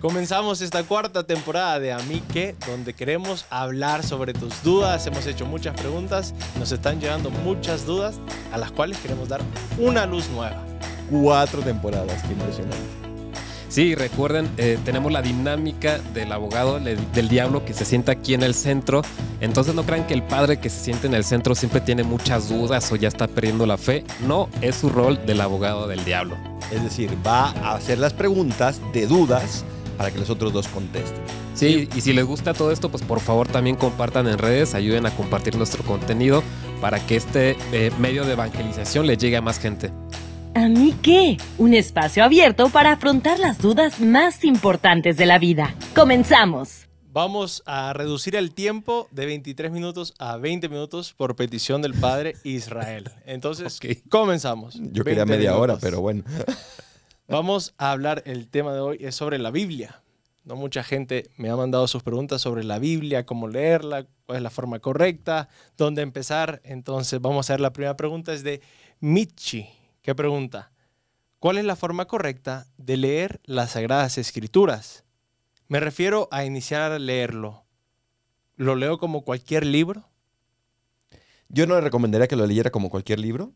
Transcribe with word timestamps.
Comenzamos 0.00 0.60
esta 0.60 0.84
cuarta 0.84 1.24
temporada 1.24 1.80
de 1.80 1.92
A 1.92 1.98
mí 2.00 2.22
qué, 2.32 2.54
donde 2.68 2.94
queremos 2.94 3.46
hablar 3.50 4.04
sobre 4.04 4.32
tus 4.32 4.62
dudas. 4.62 5.04
Hemos 5.08 5.26
hecho 5.26 5.44
muchas 5.44 5.74
preguntas, 5.74 6.34
nos 6.56 6.70
están 6.70 7.00
llegando 7.00 7.30
muchas 7.30 7.84
dudas 7.84 8.14
a 8.52 8.58
las 8.58 8.70
cuales 8.70 8.96
queremos 8.98 9.28
dar 9.28 9.40
una 9.76 10.06
luz 10.06 10.28
nueva. 10.28 10.62
Cuatro 11.10 11.62
temporadas, 11.62 12.22
qué 12.22 12.32
impresionante. 12.32 12.76
Sí, 13.68 13.94
recuerden, 13.96 14.48
eh, 14.56 14.78
tenemos 14.84 15.10
la 15.12 15.20
dinámica 15.20 15.98
del 16.14 16.30
abogado 16.32 16.78
le- 16.78 16.96
del 16.96 17.28
diablo 17.28 17.64
que 17.64 17.74
se 17.74 17.84
sienta 17.84 18.12
aquí 18.12 18.34
en 18.34 18.42
el 18.44 18.54
centro. 18.54 19.02
Entonces 19.40 19.74
no 19.74 19.82
crean 19.82 20.06
que 20.06 20.14
el 20.14 20.22
padre 20.22 20.58
que 20.58 20.70
se 20.70 20.80
siente 20.84 21.06
en 21.08 21.14
el 21.14 21.24
centro 21.24 21.54
siempre 21.56 21.80
tiene 21.80 22.02
muchas 22.04 22.48
dudas 22.48 22.90
o 22.92 22.96
ya 22.96 23.08
está 23.08 23.26
perdiendo 23.26 23.66
la 23.66 23.76
fe. 23.76 24.04
No, 24.20 24.48
es 24.62 24.76
su 24.76 24.88
rol 24.90 25.18
del 25.26 25.40
abogado 25.40 25.86
del 25.88 26.02
diablo. 26.04 26.36
Es 26.70 26.82
decir, 26.84 27.10
va 27.26 27.50
a 27.62 27.74
hacer 27.74 27.98
las 27.98 28.12
preguntas 28.14 28.80
de 28.94 29.06
dudas 29.06 29.64
para 29.98 30.10
que 30.10 30.18
los 30.18 30.30
otros 30.30 30.52
dos 30.54 30.66
contesten. 30.68 31.20
Sí, 31.54 31.88
y 31.94 32.00
si 32.00 32.12
les 32.14 32.24
gusta 32.24 32.54
todo 32.54 32.70
esto, 32.72 32.88
pues 32.90 33.02
por 33.02 33.20
favor 33.20 33.48
también 33.48 33.76
compartan 33.76 34.26
en 34.28 34.38
redes, 34.38 34.74
ayuden 34.74 35.04
a 35.04 35.10
compartir 35.10 35.56
nuestro 35.56 35.82
contenido 35.84 36.42
para 36.80 37.04
que 37.04 37.16
este 37.16 37.56
eh, 37.72 37.90
medio 37.98 38.24
de 38.24 38.32
evangelización 38.32 39.06
le 39.06 39.16
llegue 39.16 39.36
a 39.36 39.42
más 39.42 39.58
gente. 39.58 39.90
¿A 40.54 40.68
mí 40.68 40.94
qué? 41.02 41.36
Un 41.58 41.74
espacio 41.74 42.24
abierto 42.24 42.68
para 42.70 42.92
afrontar 42.92 43.38
las 43.38 43.58
dudas 43.58 44.00
más 44.00 44.44
importantes 44.44 45.16
de 45.16 45.26
la 45.26 45.38
vida. 45.38 45.74
Comenzamos. 45.94 46.86
Vamos 47.10 47.62
a 47.66 47.92
reducir 47.94 48.36
el 48.36 48.52
tiempo 48.52 49.08
de 49.10 49.26
23 49.26 49.72
minutos 49.72 50.14
a 50.18 50.36
20 50.36 50.68
minutos 50.68 51.14
por 51.16 51.34
petición 51.36 51.82
del 51.82 51.94
padre 51.94 52.36
Israel. 52.44 53.10
Entonces, 53.26 53.78
Ok. 53.82 54.08
comenzamos. 54.08 54.78
Yo 54.92 55.02
quería 55.04 55.24
20 55.24 55.36
media 55.36 55.56
hora, 55.56 55.72
minutos. 55.74 55.80
pero 55.82 56.00
bueno. 56.00 56.22
Vamos 57.30 57.74
a 57.76 57.92
hablar, 57.92 58.22
el 58.24 58.48
tema 58.48 58.72
de 58.72 58.80
hoy 58.80 58.96
es 59.02 59.14
sobre 59.14 59.38
la 59.38 59.50
Biblia. 59.50 60.00
No 60.44 60.56
mucha 60.56 60.82
gente 60.82 61.28
me 61.36 61.50
ha 61.50 61.56
mandado 61.56 61.86
sus 61.86 62.02
preguntas 62.02 62.40
sobre 62.40 62.64
la 62.64 62.78
Biblia, 62.78 63.26
cómo 63.26 63.48
leerla, 63.48 64.06
cuál 64.24 64.36
es 64.38 64.42
la 64.42 64.48
forma 64.48 64.78
correcta, 64.78 65.50
dónde 65.76 66.00
empezar. 66.00 66.62
Entonces 66.64 67.20
vamos 67.20 67.50
a 67.50 67.52
ver 67.52 67.60
la 67.60 67.74
primera 67.74 67.98
pregunta 67.98 68.32
es 68.32 68.44
de 68.44 68.62
Michi. 69.00 69.68
¿Qué 70.00 70.14
pregunta? 70.14 70.72
¿Cuál 71.38 71.58
es 71.58 71.66
la 71.66 71.76
forma 71.76 72.06
correcta 72.06 72.66
de 72.78 72.96
leer 72.96 73.42
las 73.44 73.72
Sagradas 73.72 74.16
Escrituras? 74.16 75.04
Me 75.68 75.80
refiero 75.80 76.28
a 76.30 76.46
iniciar 76.46 76.92
a 76.92 76.98
leerlo. 76.98 77.62
¿Lo 78.56 78.74
leo 78.74 78.96
como 78.96 79.20
cualquier 79.22 79.66
libro? 79.66 80.08
Yo 81.50 81.66
no 81.66 81.74
le 81.74 81.82
recomendaría 81.82 82.26
que 82.26 82.36
lo 82.36 82.46
leyera 82.46 82.70
como 82.70 82.88
cualquier 82.88 83.18
libro. 83.18 83.52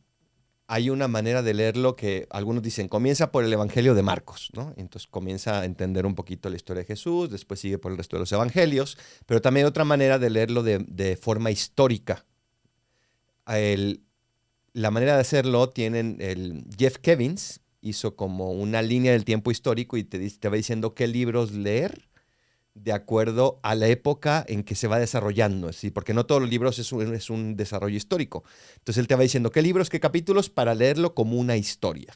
Hay 0.73 0.89
una 0.89 1.07
manera 1.07 1.43
de 1.43 1.53
leerlo 1.53 1.97
que 1.97 2.27
algunos 2.31 2.63
dicen, 2.63 2.89
comienza 2.89 3.31
por 3.31 3.45
el 3.45 3.53
Evangelio 3.53 3.95
de 3.95 4.03
Marcos, 4.03 4.49
¿no? 4.55 4.73
Entonces 4.79 5.07
comienza 5.07 5.61
a 5.61 5.67
entender 5.67 6.07
un 6.07 6.15
poquito 6.15 6.49
la 6.49 6.57
historia 6.57 6.81
de 6.81 6.87
Jesús, 6.87 7.29
después 7.29 7.61
sigue 7.61 7.77
por 7.77 7.93
el 7.93 7.99
resto 7.99 8.17
de 8.17 8.21
los 8.21 8.33
Evangelios, 8.33 8.97
pero 9.27 9.43
también 9.43 9.67
hay 9.67 9.69
otra 9.69 9.85
manera 9.85 10.19
de 10.19 10.31
leerlo 10.31 10.63
de, 10.63 10.79
de 10.79 11.17
forma 11.17 11.51
histórica. 11.51 12.25
La 13.45 14.91
manera 14.91 15.17
de 15.17 15.21
hacerlo 15.21 15.69
tienen 15.69 16.17
el 16.21 16.65
Jeff 16.79 16.97
Kevins, 16.97 17.61
hizo 17.83 18.17
como 18.17 18.53
una 18.53 18.81
línea 18.81 19.13
del 19.13 19.27
tiempo 19.27 19.51
histórico 19.51 19.99
y 19.99 20.05
te, 20.05 20.31
te 20.31 20.49
va 20.49 20.57
diciendo 20.57 20.95
qué 20.95 21.07
libros 21.07 21.53
leer 21.53 22.09
de 22.75 22.93
acuerdo 22.93 23.61
a 23.63 23.75
la 23.75 23.89
época 23.89 24.45
en 24.49 24.65
que 24.65 24.75
se 24.75 24.89
va 24.89 24.99
desarrollando, 24.99 25.73
¿sí? 25.73 25.91
porque 25.91 26.15
no 26.15 26.27
todos 26.27 26.41
los 26.41 26.51
libros 26.51 26.79
es 26.79 26.93
un, 26.93 27.15
es 27.15 27.31
un 27.31 27.57
desarrollo 27.57 27.97
histórico. 27.97 28.45
Entonces 28.79 28.99
él 28.99 29.09
te 29.09 29.15
va 29.15 29.23
diciendo 29.23 29.51
qué 29.51 29.63
libros, 29.63 29.91
qué 29.91 30.01
capítulos 30.01 30.49
para 30.49 30.75
leerlo 30.75 31.15
como 31.15 31.37
una 31.37 31.57
historia. 31.57 32.15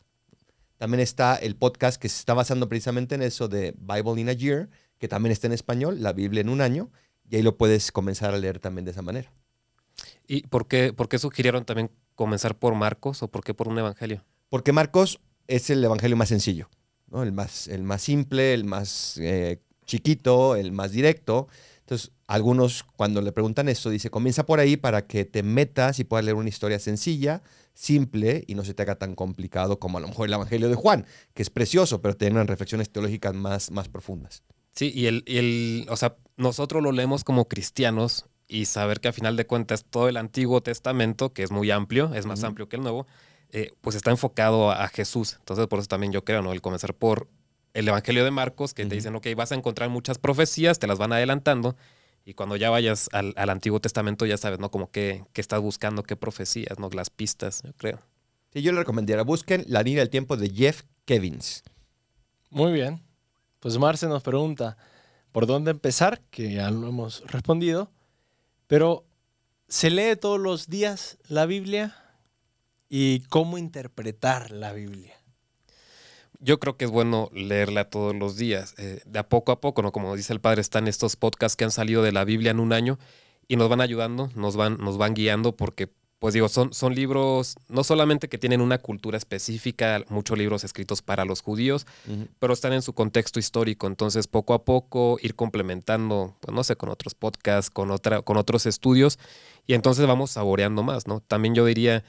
También 0.78 1.00
está 1.00 1.36
el 1.36 1.56
podcast 1.56 2.00
que 2.00 2.08
se 2.08 2.18
está 2.18 2.34
basando 2.34 2.68
precisamente 2.68 3.14
en 3.14 3.22
eso 3.22 3.48
de 3.48 3.74
Bible 3.78 4.20
in 4.20 4.28
a 4.28 4.32
Year, 4.32 4.68
que 4.98 5.08
también 5.08 5.32
está 5.32 5.46
en 5.46 5.52
español, 5.52 6.02
la 6.02 6.12
Biblia 6.12 6.40
en 6.40 6.48
un 6.48 6.60
año, 6.60 6.90
y 7.28 7.36
ahí 7.36 7.42
lo 7.42 7.56
puedes 7.56 7.92
comenzar 7.92 8.34
a 8.34 8.38
leer 8.38 8.58
también 8.58 8.84
de 8.84 8.90
esa 8.90 9.02
manera. 9.02 9.32
¿Y 10.26 10.42
por 10.46 10.68
qué, 10.68 10.92
por 10.92 11.08
qué 11.08 11.18
sugirieron 11.18 11.64
también 11.64 11.90
comenzar 12.14 12.58
por 12.58 12.74
Marcos 12.74 13.22
o 13.22 13.28
por 13.28 13.42
qué 13.42 13.54
por 13.54 13.68
un 13.68 13.78
evangelio? 13.78 14.24
Porque 14.48 14.72
Marcos 14.72 15.20
es 15.48 15.70
el 15.70 15.82
evangelio 15.82 16.16
más 16.16 16.28
sencillo, 16.28 16.68
¿no? 17.08 17.22
el, 17.22 17.32
más, 17.32 17.68
el 17.68 17.82
más 17.82 18.02
simple, 18.02 18.52
el 18.52 18.64
más 18.64 19.16
eh, 19.18 19.60
chiquito, 19.86 20.56
el 20.56 20.72
más 20.72 20.92
directo. 20.92 21.48
Entonces, 21.80 22.10
algunos 22.26 22.82
cuando 22.96 23.22
le 23.22 23.30
preguntan 23.30 23.68
eso, 23.68 23.90
dice, 23.90 24.10
comienza 24.10 24.44
por 24.44 24.58
ahí 24.58 24.76
para 24.76 25.06
que 25.06 25.24
te 25.24 25.42
metas 25.44 26.00
y 26.00 26.04
puedas 26.04 26.24
leer 26.24 26.34
una 26.34 26.48
historia 26.48 26.80
sencilla, 26.80 27.42
simple 27.74 28.42
y 28.48 28.56
no 28.56 28.64
se 28.64 28.74
te 28.74 28.82
haga 28.82 28.96
tan 28.96 29.14
complicado 29.14 29.78
como 29.78 29.98
a 29.98 30.00
lo 30.00 30.08
mejor 30.08 30.26
el 30.26 30.34
Evangelio 30.34 30.68
de 30.68 30.74
Juan, 30.74 31.06
que 31.32 31.42
es 31.42 31.50
precioso, 31.50 32.02
pero 32.02 32.16
tiene 32.16 32.34
unas 32.34 32.48
reflexiones 32.48 32.90
teológicas 32.90 33.34
más, 33.34 33.70
más 33.70 33.88
profundas. 33.88 34.42
Sí, 34.72 34.90
y 34.94 35.06
el, 35.06 35.22
y 35.26 35.38
el, 35.38 35.86
o 35.88 35.96
sea, 35.96 36.16
nosotros 36.36 36.82
lo 36.82 36.90
leemos 36.90 37.22
como 37.22 37.46
cristianos 37.46 38.26
y 38.48 38.64
saber 38.64 39.00
que 39.00 39.08
a 39.08 39.12
final 39.12 39.36
de 39.36 39.46
cuentas 39.46 39.84
todo 39.88 40.08
el 40.08 40.16
Antiguo 40.16 40.60
Testamento, 40.62 41.32
que 41.32 41.44
es 41.44 41.50
muy 41.52 41.70
amplio, 41.70 42.12
es 42.14 42.26
más 42.26 42.42
amplio 42.44 42.68
que 42.68 42.76
el 42.76 42.82
Nuevo, 42.82 43.06
eh, 43.50 43.70
pues 43.80 43.94
está 43.94 44.10
enfocado 44.10 44.70
a, 44.70 44.84
a 44.84 44.88
Jesús. 44.88 45.36
Entonces, 45.38 45.66
por 45.68 45.78
eso 45.78 45.88
también 45.88 46.12
yo 46.12 46.24
creo, 46.24 46.42
¿no? 46.42 46.52
El 46.52 46.60
comenzar 46.60 46.94
por 46.94 47.28
el 47.76 47.86
Evangelio 47.86 48.24
de 48.24 48.30
Marcos, 48.30 48.72
que 48.72 48.86
te 48.86 48.94
dicen, 48.94 49.14
ok, 49.14 49.26
vas 49.36 49.52
a 49.52 49.54
encontrar 49.54 49.90
muchas 49.90 50.18
profecías, 50.18 50.78
te 50.78 50.86
las 50.86 50.96
van 50.96 51.12
adelantando, 51.12 51.76
y 52.24 52.32
cuando 52.32 52.56
ya 52.56 52.70
vayas 52.70 53.10
al, 53.12 53.34
al 53.36 53.50
Antiguo 53.50 53.80
Testamento 53.80 54.24
ya 54.24 54.38
sabes, 54.38 54.58
¿no? 54.58 54.70
Como 54.70 54.90
que, 54.90 55.24
que 55.34 55.42
estás 55.42 55.60
buscando, 55.60 56.02
qué 56.02 56.16
profecías, 56.16 56.78
¿no? 56.78 56.88
Las 56.88 57.10
pistas, 57.10 57.62
yo 57.62 57.74
creo. 57.74 57.98
Sí, 58.52 58.62
yo 58.62 58.72
le 58.72 58.78
recomendaría, 58.78 59.22
busquen 59.22 59.64
la 59.68 59.82
línea 59.82 60.00
del 60.00 60.08
tiempo 60.08 60.38
de 60.38 60.48
Jeff 60.48 60.84
Kevins. 61.04 61.62
Muy 62.48 62.72
bien. 62.72 63.02
Pues 63.60 63.76
Marce 63.76 64.06
nos 64.06 64.22
pregunta 64.22 64.78
por 65.30 65.46
dónde 65.46 65.70
empezar, 65.70 66.22
que 66.30 66.54
ya 66.54 66.70
lo 66.70 66.88
hemos 66.88 67.22
respondido, 67.26 67.90
pero 68.66 69.04
¿se 69.68 69.90
lee 69.90 70.16
todos 70.16 70.40
los 70.40 70.68
días 70.68 71.18
la 71.28 71.44
Biblia? 71.44 71.94
¿Y 72.88 73.20
cómo 73.28 73.58
interpretar 73.58 74.50
la 74.50 74.72
Biblia? 74.72 75.14
Yo 76.46 76.60
creo 76.60 76.76
que 76.76 76.84
es 76.84 76.92
bueno 76.92 77.28
leerla 77.34 77.90
todos 77.90 78.14
los 78.14 78.36
días, 78.36 78.76
eh, 78.78 79.00
de 79.04 79.18
a 79.18 79.28
poco 79.28 79.50
a 79.50 79.60
poco, 79.60 79.82
¿no? 79.82 79.90
Como 79.90 80.14
dice 80.14 80.32
el 80.32 80.38
padre, 80.38 80.60
están 80.60 80.86
estos 80.86 81.16
podcasts 81.16 81.56
que 81.56 81.64
han 81.64 81.72
salido 81.72 82.04
de 82.04 82.12
la 82.12 82.24
Biblia 82.24 82.52
en 82.52 82.60
un 82.60 82.72
año 82.72 83.00
y 83.48 83.56
nos 83.56 83.68
van 83.68 83.80
ayudando, 83.80 84.30
nos 84.36 84.54
van, 84.54 84.76
nos 84.78 84.96
van 84.96 85.14
guiando 85.14 85.56
porque, 85.56 85.88
pues 86.20 86.34
digo, 86.34 86.48
son, 86.48 86.72
son 86.72 86.94
libros 86.94 87.56
no 87.68 87.82
solamente 87.82 88.28
que 88.28 88.38
tienen 88.38 88.60
una 88.60 88.78
cultura 88.78 89.18
específica, 89.18 90.04
muchos 90.08 90.38
libros 90.38 90.62
escritos 90.62 91.02
para 91.02 91.24
los 91.24 91.40
judíos, 91.40 91.84
pero 92.38 92.52
están 92.52 92.74
en 92.74 92.82
su 92.82 92.92
contexto 92.92 93.40
histórico. 93.40 93.88
Entonces, 93.88 94.28
poco 94.28 94.54
a 94.54 94.64
poco 94.64 95.18
ir 95.20 95.34
complementando, 95.34 96.36
pues 96.38 96.54
no 96.54 96.62
sé, 96.62 96.76
con 96.76 96.90
otros 96.90 97.16
podcasts, 97.16 97.70
con, 97.70 97.90
otra, 97.90 98.22
con 98.22 98.36
otros 98.36 98.66
estudios, 98.66 99.18
y 99.66 99.74
entonces 99.74 100.06
vamos 100.06 100.30
saboreando 100.30 100.84
más, 100.84 101.08
¿no? 101.08 101.18
También 101.26 101.56
yo 101.56 101.64
diría, 101.64 102.04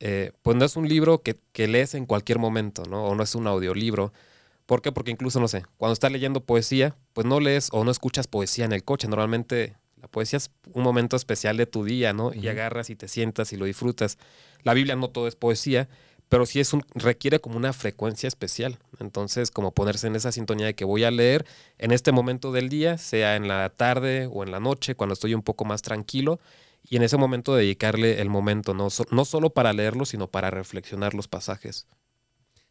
eh, 0.00 0.32
pues 0.42 0.56
no 0.56 0.64
es 0.64 0.76
un 0.76 0.88
libro 0.88 1.22
que, 1.22 1.38
que 1.52 1.68
lees 1.68 1.94
en 1.94 2.06
cualquier 2.06 2.38
momento, 2.38 2.84
¿no? 2.84 3.04
O 3.06 3.14
no 3.14 3.22
es 3.22 3.34
un 3.34 3.46
audiolibro. 3.46 4.12
¿Por 4.66 4.82
qué? 4.82 4.92
Porque 4.92 5.10
incluso, 5.10 5.40
no 5.40 5.48
sé, 5.48 5.64
cuando 5.76 5.94
estás 5.94 6.12
leyendo 6.12 6.40
poesía, 6.40 6.94
pues 7.14 7.26
no 7.26 7.40
lees 7.40 7.68
o 7.72 7.84
no 7.84 7.90
escuchas 7.90 8.26
poesía 8.26 8.64
en 8.64 8.72
el 8.72 8.84
coche. 8.84 9.08
Normalmente 9.08 9.76
la 10.00 10.08
poesía 10.08 10.36
es 10.36 10.50
un 10.72 10.82
momento 10.82 11.16
especial 11.16 11.56
de 11.56 11.66
tu 11.66 11.84
día, 11.84 12.12
¿no? 12.12 12.32
Y 12.34 12.48
agarras 12.48 12.90
y 12.90 12.96
te 12.96 13.08
sientas 13.08 13.52
y 13.52 13.56
lo 13.56 13.64
disfrutas. 13.64 14.18
La 14.62 14.74
Biblia 14.74 14.94
no 14.94 15.08
todo 15.08 15.26
es 15.26 15.36
poesía, 15.36 15.88
pero 16.28 16.46
sí 16.46 16.60
es 16.60 16.72
un, 16.72 16.84
requiere 16.94 17.40
como 17.40 17.56
una 17.56 17.72
frecuencia 17.72 18.28
especial. 18.28 18.78
Entonces, 19.00 19.50
como 19.50 19.72
ponerse 19.72 20.06
en 20.06 20.16
esa 20.16 20.32
sintonía 20.32 20.66
de 20.66 20.74
que 20.74 20.84
voy 20.84 21.04
a 21.04 21.10
leer 21.10 21.46
en 21.78 21.90
este 21.90 22.12
momento 22.12 22.52
del 22.52 22.68
día, 22.68 22.98
sea 22.98 23.36
en 23.36 23.48
la 23.48 23.70
tarde 23.70 24.28
o 24.30 24.44
en 24.44 24.50
la 24.50 24.60
noche, 24.60 24.94
cuando 24.94 25.14
estoy 25.14 25.34
un 25.34 25.42
poco 25.42 25.64
más 25.64 25.82
tranquilo, 25.82 26.40
y 26.82 26.96
en 26.96 27.02
ese 27.02 27.16
momento 27.16 27.54
dedicarle 27.54 28.20
el 28.20 28.28
momento, 28.28 28.74
no, 28.74 28.88
no 29.10 29.24
solo 29.24 29.50
para 29.50 29.72
leerlo, 29.72 30.04
sino 30.04 30.30
para 30.30 30.50
reflexionar 30.50 31.14
los 31.14 31.28
pasajes. 31.28 31.86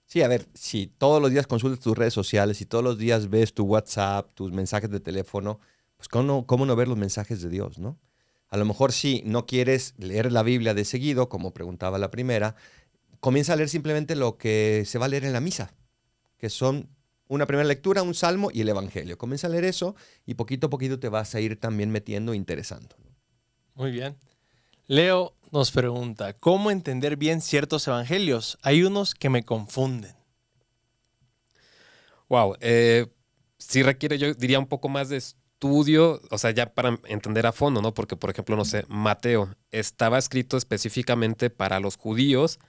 Sí, 0.05 0.21
a 0.21 0.27
ver, 0.27 0.47
si 0.53 0.87
todos 0.87 1.21
los 1.21 1.31
días 1.31 1.47
consultas 1.47 1.81
tus 1.81 1.97
redes 1.97 2.13
sociales, 2.13 2.57
si 2.57 2.65
todos 2.65 2.83
los 2.83 2.97
días 2.97 3.29
ves 3.29 3.53
tu 3.53 3.65
WhatsApp, 3.65 4.33
tus 4.33 4.51
mensajes 4.51 4.89
de 4.89 4.99
teléfono, 4.99 5.59
pues 5.97 6.07
¿cómo 6.07 6.23
no, 6.23 6.45
cómo 6.45 6.65
no 6.65 6.75
ver 6.75 6.87
los 6.87 6.97
mensajes 6.97 7.41
de 7.41 7.49
Dios, 7.49 7.77
no? 7.77 7.99
A 8.49 8.55
lo 8.55 8.63
mejor 8.63 8.93
si 8.93 9.21
no 9.25 9.45
quieres 9.45 9.93
leer 9.97 10.31
la 10.31 10.43
Biblia 10.43 10.73
de 10.73 10.85
seguido, 10.85 11.27
como 11.27 11.53
preguntaba 11.53 11.97
la 11.97 12.09
primera, 12.09 12.55
comienza 13.19 13.53
a 13.53 13.55
leer 13.57 13.67
simplemente 13.67 14.15
lo 14.15 14.37
que 14.37 14.83
se 14.85 14.97
va 14.97 15.05
a 15.05 15.09
leer 15.09 15.25
en 15.25 15.33
la 15.33 15.41
misa, 15.41 15.73
que 16.37 16.49
son 16.49 16.89
una 17.27 17.45
primera 17.45 17.67
lectura, 17.67 18.03
un 18.03 18.13
salmo 18.13 18.49
y 18.53 18.61
el 18.61 18.69
Evangelio. 18.69 19.17
Comienza 19.17 19.47
a 19.47 19.49
leer 19.49 19.65
eso 19.65 19.95
y 20.25 20.35
poquito 20.35 20.67
a 20.67 20.69
poquito 20.69 20.99
te 20.99 21.09
vas 21.09 21.35
a 21.35 21.41
ir 21.41 21.59
también 21.59 21.91
metiendo 21.91 22.31
e 22.31 22.37
interesando. 22.37 22.95
Muy 23.77 23.91
bien. 23.91 24.17
Leo 24.87 25.33
nos 25.51 25.71
pregunta, 25.71 26.33
¿cómo 26.33 26.71
entender 26.71 27.15
bien 27.15 27.41
ciertos 27.41 27.87
evangelios? 27.87 28.57
Hay 28.63 28.83
unos 28.83 29.13
que 29.13 29.29
me 29.29 29.43
confunden. 29.43 30.15
Wow, 32.27 32.55
eh, 32.59 33.05
sí 33.59 33.83
requiere, 33.83 34.17
yo 34.17 34.33
diría, 34.33 34.57
un 34.57 34.65
poco 34.65 34.89
más 34.89 35.09
de 35.09 35.17
estudio, 35.17 36.19
o 36.31 36.37
sea, 36.39 36.49
ya 36.51 36.73
para 36.73 36.99
entender 37.05 37.45
a 37.45 37.51
fondo, 37.51 37.81
¿no? 37.83 37.93
Porque, 37.93 38.15
por 38.15 38.31
ejemplo, 38.31 38.55
no 38.55 38.65
sé, 38.65 38.83
Mateo 38.87 39.55
estaba 39.71 40.17
escrito 40.17 40.57
específicamente 40.57 41.51
para 41.51 41.79
los 41.79 41.97
judíos, 41.97 42.59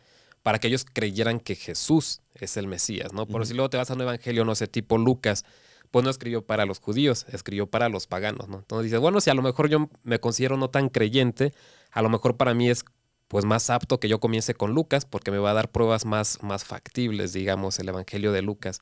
para 0.43 0.59
que 0.59 0.69
ellos 0.69 0.85
creyeran 0.85 1.41
que 1.41 1.55
Jesús 1.55 2.21
es 2.35 2.59
el 2.59 2.67
Mesías, 2.67 3.15
¿no? 3.15 3.27
Por 3.27 3.41
Ujú. 3.41 3.49
si 3.49 3.55
luego 3.55 3.71
te 3.71 3.79
vas 3.79 3.91
a 3.91 3.95
un 3.95 4.03
evangelio, 4.03 4.45
no 4.45 4.55
sé, 4.55 4.69
tipo 4.69 4.99
Lucas, 4.99 5.47
pues 5.91 6.05
no 6.05 6.11
escribió 6.11 6.43
para 6.43 6.67
los 6.67 6.81
judíos, 6.81 7.27
escribió 7.33 7.67
para 7.67 7.89
los 7.89 8.07
paganos, 8.07 8.49
¿no? 8.49 8.59
Entonces 8.59 8.85
dices, 8.85 9.01
bueno, 9.01 9.21
si 9.21 9.31
a 9.31 9.35
lo 9.35 9.43
mejor 9.43 9.69
yo 9.69 9.89
me 10.03 10.21
considero 10.21 10.57
no 10.57 10.71
tan 10.71 10.89
creyente, 10.89 11.53
a 11.91 12.03
lo 12.03 12.09
mejor 12.09 12.37
para 12.37 12.55
mí 12.55 12.69
es 12.69 12.85
pues 13.29 13.45
más 13.45 13.69
apto 13.71 14.01
que 14.01 14.09
yo 14.09 14.21
comience 14.21 14.55
con 14.55 14.73
Lucas 14.73 15.05
porque 15.05 15.31
me 15.31 15.39
va 15.39 15.51
a 15.51 15.55
dar 15.55 15.71
pruebas 15.71 16.07
más, 16.07 16.43
más 16.43 16.65
factibles, 16.65 17.33
digamos, 17.33 17.79
el 17.79 17.89
Evangelio 17.89 18.33
de 18.33 18.43
Lucas. 18.43 18.81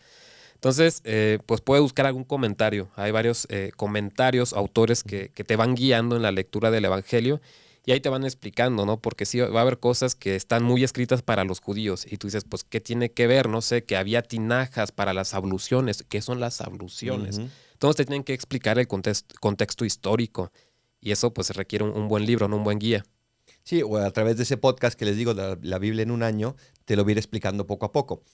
Entonces, 0.55 1.03
eh, 1.05 1.39
pues 1.45 1.61
puedes 1.61 1.83
buscar 1.83 2.07
algún 2.07 2.25
comentario. 2.25 2.89
Hay 2.97 3.11
varios 3.11 3.47
eh, 3.51 3.73
comentarios, 3.77 4.53
autores 4.55 5.03
que, 5.03 5.29
te 5.29 5.57
van 5.57 5.75
guiando 5.75 6.17
en 6.17 6.23
la 6.23 6.33
lectura 6.33 6.71
del 6.71 6.87
Evangelio 6.87 7.41
y 7.87 7.93
ahí 7.93 8.01
te 8.01 8.09
van 8.09 8.25
explicando, 8.25 8.85
¿no? 8.85 9.01
Porque 9.01 9.25
sí 9.25 9.39
va 9.39 9.61
a 9.61 9.63
haber 9.63 9.79
cosas 9.79 10.17
que 10.17 10.35
están 10.35 10.65
muy 10.65 10.83
escritas 10.83 11.23
para 11.23 11.45
los 11.45 11.61
judíos 11.61 12.05
y 12.11 12.17
tú 12.17 12.27
dices, 12.27 12.45
pues, 12.45 12.65
¿qué 12.65 12.81
tiene 12.81 13.13
que 13.13 13.29
ver? 13.29 13.49
No 13.49 13.63
sé, 13.63 13.85
que 13.85 13.97
había 13.97 14.23
tinajas 14.23 14.91
para 14.91 15.15
las 15.15 15.35
abluciones. 15.35 16.05
¿Qué 16.09 16.21
son 16.21 16.41
las 16.41 16.61
abluciones? 16.61 17.39
Entonces 17.73 17.97
te 17.97 18.05
tienen 18.05 18.25
que 18.25 18.35
explicar 18.35 18.81
el 18.81 18.89
contexto, 18.89 19.37
contexto 19.39 19.85
histórico 19.85 20.51
y 21.01 21.13
eso 21.13 21.33
pues 21.33 21.51
requiere 21.51 21.85
un, 21.85 21.93
un 21.93 22.09
buen 22.09 22.27
libro, 22.27 22.49
¿no? 22.49 22.57
un 22.57 22.65
buen 22.65 22.81
guía. 22.81 23.05
Sí, 23.63 23.83
o 23.83 23.99
a 23.99 24.11
través 24.11 24.37
de 24.37 24.43
ese 24.43 24.57
podcast 24.57 24.99
que 24.99 25.05
les 25.05 25.17
digo, 25.17 25.33
la, 25.33 25.57
la 25.63 25.79
Biblia 25.79 26.03
en 26.03 26.11
un 26.11 26.25
año, 26.25 26.57
te 26.87 26.97
lo 26.97 27.05
voy 27.05 27.13
a 27.13 27.15
ir 27.15 27.19
explicando 27.19 27.67
poco 27.67 27.87
a 27.87 27.93
poco 27.93 28.25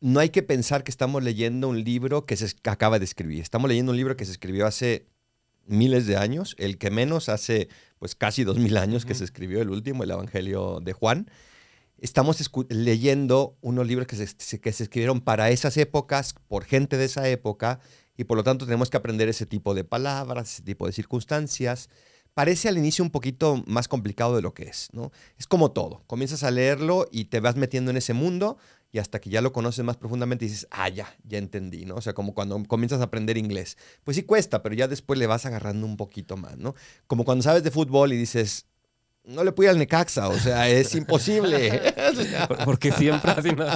no 0.00 0.20
hay 0.20 0.28
que 0.28 0.42
pensar 0.42 0.84
que 0.84 0.90
estamos 0.90 1.22
leyendo 1.22 1.66
un 1.66 1.82
libro 1.82 2.26
que 2.26 2.36
se 2.36 2.54
acaba 2.64 2.98
de 2.98 3.06
escribir. 3.06 3.40
Estamos 3.40 3.70
leyendo 3.70 3.92
un 3.92 3.96
libro 3.96 4.18
que 4.18 4.26
se 4.26 4.32
escribió 4.32 4.66
hace 4.66 5.06
miles 5.66 6.06
de 6.06 6.16
años, 6.16 6.54
el 6.58 6.78
que 6.78 6.90
menos 6.90 7.28
hace 7.28 7.68
pues 7.98 8.14
casi 8.14 8.44
dos 8.44 8.58
mil 8.58 8.76
años 8.76 9.06
que 9.06 9.14
se 9.14 9.24
escribió 9.24 9.62
el 9.62 9.70
último, 9.70 10.02
el 10.02 10.10
Evangelio 10.10 10.80
de 10.80 10.92
Juan. 10.92 11.30
Estamos 11.98 12.38
leyendo 12.68 13.56
unos 13.62 13.86
libros 13.86 14.06
que 14.06 14.16
se, 14.16 14.60
que 14.60 14.72
se 14.72 14.82
escribieron 14.82 15.20
para 15.20 15.50
esas 15.50 15.76
épocas, 15.76 16.34
por 16.48 16.64
gente 16.64 16.96
de 16.96 17.06
esa 17.06 17.28
época, 17.28 17.80
y 18.16 18.24
por 18.24 18.36
lo 18.36 18.44
tanto 18.44 18.66
tenemos 18.66 18.90
que 18.90 18.96
aprender 18.96 19.28
ese 19.28 19.46
tipo 19.46 19.74
de 19.74 19.84
palabras, 19.84 20.52
ese 20.52 20.62
tipo 20.62 20.86
de 20.86 20.92
circunstancias. 20.92 21.88
Parece 22.34 22.68
al 22.68 22.76
inicio 22.76 23.04
un 23.04 23.10
poquito 23.10 23.62
más 23.66 23.88
complicado 23.88 24.36
de 24.36 24.42
lo 24.42 24.54
que 24.54 24.64
es, 24.64 24.88
¿no? 24.92 25.12
Es 25.38 25.46
como 25.46 25.70
todo. 25.70 26.02
Comienzas 26.06 26.42
a 26.42 26.50
leerlo 26.50 27.06
y 27.10 27.26
te 27.26 27.40
vas 27.40 27.56
metiendo 27.56 27.90
en 27.90 27.96
ese 27.96 28.12
mundo 28.12 28.58
y 28.94 29.00
hasta 29.00 29.20
que 29.20 29.28
ya 29.28 29.40
lo 29.40 29.52
conoces 29.52 29.84
más 29.84 29.96
profundamente 29.96 30.44
dices, 30.44 30.68
ah, 30.70 30.88
ya, 30.88 31.12
ya 31.24 31.38
entendí, 31.38 31.84
¿no? 31.84 31.96
O 31.96 32.00
sea, 32.00 32.12
como 32.12 32.32
cuando 32.32 32.62
comienzas 32.68 33.00
a 33.00 33.04
aprender 33.04 33.36
inglés. 33.36 33.76
Pues 34.04 34.16
sí 34.16 34.22
cuesta, 34.22 34.62
pero 34.62 34.76
ya 34.76 34.86
después 34.86 35.18
le 35.18 35.26
vas 35.26 35.44
agarrando 35.46 35.84
un 35.84 35.96
poquito 35.96 36.36
más, 36.36 36.58
¿no? 36.58 36.76
Como 37.08 37.24
cuando 37.24 37.42
sabes 37.42 37.64
de 37.64 37.72
fútbol 37.72 38.12
y 38.12 38.16
dices, 38.16 38.66
no 39.24 39.42
le 39.42 39.50
pude 39.50 39.68
al 39.68 39.78
Necaxa, 39.78 40.28
o 40.28 40.38
sea, 40.38 40.68
es 40.68 40.94
imposible. 40.94 41.92
Porque 42.64 42.92
siempre 42.92 43.32
así, 43.32 43.50
no. 43.50 43.66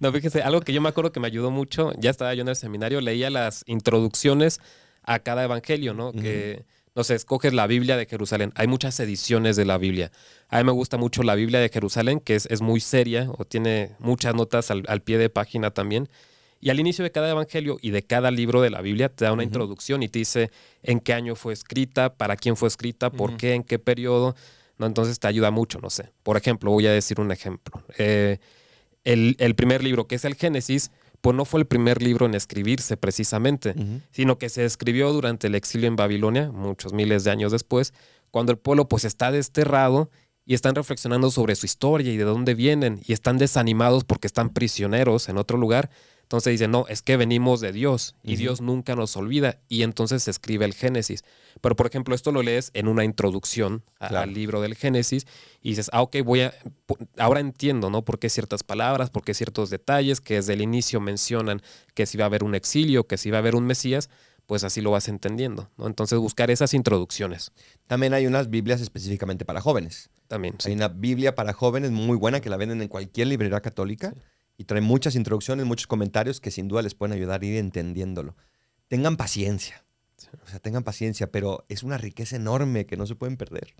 No, 0.00 0.12
fíjese, 0.12 0.42
algo 0.42 0.60
que 0.60 0.74
yo 0.74 0.82
me 0.82 0.90
acuerdo 0.90 1.12
que 1.12 1.20
me 1.20 1.28
ayudó 1.28 1.50
mucho, 1.50 1.92
ya 1.98 2.10
estaba 2.10 2.34
yo 2.34 2.42
en 2.42 2.48
el 2.48 2.56
seminario, 2.56 3.00
leía 3.00 3.30
las 3.30 3.62
introducciones 3.64 4.60
a 5.02 5.18
cada 5.20 5.44
evangelio, 5.44 5.94
¿no? 5.94 6.12
Que 6.12 6.66
no 6.96 7.04
sé, 7.04 7.14
escoges 7.14 7.52
la 7.52 7.66
Biblia 7.66 7.98
de 7.98 8.06
Jerusalén. 8.06 8.52
Hay 8.56 8.68
muchas 8.68 8.98
ediciones 9.00 9.54
de 9.54 9.66
la 9.66 9.76
Biblia. 9.76 10.10
A 10.48 10.56
mí 10.56 10.64
me 10.64 10.72
gusta 10.72 10.96
mucho 10.96 11.22
la 11.22 11.34
Biblia 11.34 11.60
de 11.60 11.68
Jerusalén, 11.68 12.20
que 12.20 12.34
es, 12.36 12.60
muy 12.62 12.80
seria 12.80 13.30
o 13.36 13.44
tiene 13.44 13.90
muchas 13.98 14.34
notas 14.34 14.70
al, 14.70 15.02
pie 15.02 15.18
de 15.18 15.28
página 15.28 15.70
también. 15.70 16.08
Y 16.58 16.70
al 16.70 16.80
inicio 16.80 17.04
de 17.04 17.12
cada 17.12 17.30
evangelio 17.30 17.76
y 17.82 17.90
de 17.90 18.02
cada 18.02 18.30
libro 18.30 18.62
de 18.62 18.70
la 18.70 18.80
Biblia 18.80 19.10
te 19.10 19.26
da 19.26 19.32
una 19.34 19.44
introducción 19.44 20.02
y 20.02 20.08
te 20.08 20.20
dice 20.20 20.50
en 20.82 21.00
qué 21.00 21.12
año 21.12 21.36
fue 21.36 21.52
escrita, 21.52 22.14
para 22.14 22.34
quién 22.34 22.56
fue 22.56 22.68
escrita, 22.68 23.10
por 23.10 23.36
qué, 23.36 23.52
en 23.52 23.62
qué 23.62 23.78
periodo. 23.78 24.34
¿no? 24.78 24.86
Entonces 24.86 25.18
te 25.18 25.28
ayuda 25.28 25.50
mucho, 25.50 25.78
no 25.80 25.90
sé. 25.90 26.08
Por 26.22 26.38
ejemplo, 26.38 26.70
voy 26.70 26.86
a 26.86 26.92
decir 26.92 27.20
un 27.20 27.30
ejemplo. 27.30 27.82
Eh, 27.98 28.38
el, 29.04 29.36
el, 29.38 29.54
primer 29.54 29.84
libro, 29.84 30.06
que 30.06 30.14
es 30.14 30.24
el 30.24 30.34
Génesis, 30.34 30.90
pues 31.26 31.34
no 31.34 31.44
fue 31.44 31.58
el 31.58 31.66
primer 31.66 32.02
libro 32.02 32.24
en 32.26 32.36
escribirse 32.36 32.96
precisamente, 32.96 33.74
sino 34.12 34.38
que 34.38 34.48
se 34.48 34.64
escribió 34.64 35.12
durante 35.12 35.48
el 35.48 35.56
exilio 35.56 35.88
en 35.88 35.96
Babilonia, 35.96 36.52
muchos 36.52 36.92
miles 36.92 37.24
de 37.24 37.32
años 37.32 37.50
después, 37.50 37.94
cuando 38.30 38.52
el 38.52 38.58
pueblo 38.58 38.86
pues 38.86 39.04
está 39.04 39.32
desterrado 39.32 40.08
y 40.44 40.54
están 40.54 40.76
reflexionando 40.76 41.32
sobre 41.32 41.56
su 41.56 41.66
historia 41.66 42.12
y 42.12 42.16
de 42.16 42.22
dónde 42.22 42.54
vienen 42.54 43.00
y 43.04 43.12
están 43.12 43.38
desanimados 43.38 44.04
porque 44.04 44.28
están 44.28 44.50
prisioneros 44.50 45.28
en 45.28 45.36
otro 45.36 45.58
lugar 45.58 45.90
entonces 46.26 46.50
dice, 46.50 46.66
no, 46.66 46.86
es 46.88 47.02
que 47.02 47.16
venimos 47.16 47.60
de 47.60 47.70
Dios 47.70 48.16
y 48.24 48.34
Dios 48.34 48.60
nunca 48.60 48.96
nos 48.96 49.16
olvida. 49.16 49.60
Y 49.68 49.84
entonces 49.84 50.24
se 50.24 50.32
escribe 50.32 50.64
el 50.64 50.74
Génesis. 50.74 51.22
Pero, 51.60 51.76
por 51.76 51.86
ejemplo, 51.86 52.16
esto 52.16 52.32
lo 52.32 52.42
lees 52.42 52.72
en 52.74 52.88
una 52.88 53.04
introducción 53.04 53.84
al 54.00 54.34
libro 54.34 54.60
del 54.60 54.74
Génesis 54.74 55.24
y 55.62 55.68
dices, 55.70 55.88
ah, 55.92 56.02
ok, 56.02 56.16
voy 56.24 56.40
a, 56.40 56.54
ahora 57.16 57.38
entiendo, 57.38 57.90
¿no? 57.90 58.04
Por 58.04 58.18
qué 58.18 58.28
ciertas 58.28 58.64
palabras, 58.64 59.08
por 59.08 59.22
qué 59.22 59.34
ciertos 59.34 59.70
detalles 59.70 60.20
que 60.20 60.34
desde 60.34 60.54
el 60.54 60.62
inicio 60.62 61.00
mencionan 61.00 61.62
que 61.94 62.06
si 62.06 62.18
va 62.18 62.24
a 62.24 62.26
haber 62.26 62.42
un 62.42 62.56
exilio, 62.56 63.06
que 63.06 63.18
si 63.18 63.30
va 63.30 63.38
a 63.38 63.40
haber 63.40 63.54
un 63.54 63.64
Mesías, 63.64 64.10
pues 64.46 64.64
así 64.64 64.80
lo 64.80 64.90
vas 64.90 65.06
entendiendo, 65.06 65.70
¿no? 65.76 65.86
Entonces 65.86 66.18
buscar 66.18 66.50
esas 66.50 66.74
introducciones. 66.74 67.52
También 67.86 68.14
hay 68.14 68.26
unas 68.26 68.50
Biblias 68.50 68.80
específicamente 68.80 69.44
para 69.44 69.60
jóvenes. 69.60 70.10
También. 70.26 70.56
Hay 70.64 70.72
una 70.72 70.88
Biblia 70.88 71.36
para 71.36 71.52
jóvenes 71.52 71.92
muy 71.92 72.16
buena 72.16 72.40
que 72.40 72.50
la 72.50 72.56
venden 72.56 72.82
en 72.82 72.88
cualquier 72.88 73.28
librería 73.28 73.60
católica 73.60 74.12
y 74.56 74.64
trae 74.64 74.80
muchas 74.80 75.14
introducciones, 75.14 75.66
muchos 75.66 75.86
comentarios 75.86 76.40
que 76.40 76.50
sin 76.50 76.68
duda 76.68 76.82
les 76.82 76.94
pueden 76.94 77.12
ayudar 77.12 77.42
a 77.42 77.44
ir 77.44 77.56
entendiéndolo. 77.56 78.36
Tengan 78.88 79.16
paciencia, 79.16 79.84
o 80.44 80.48
sea, 80.48 80.58
tengan 80.58 80.84
paciencia, 80.84 81.30
pero 81.30 81.64
es 81.68 81.82
una 81.82 81.98
riqueza 81.98 82.36
enorme 82.36 82.86
que 82.86 82.96
no 82.96 83.06
se 83.06 83.14
pueden 83.14 83.36
perder. 83.36 83.74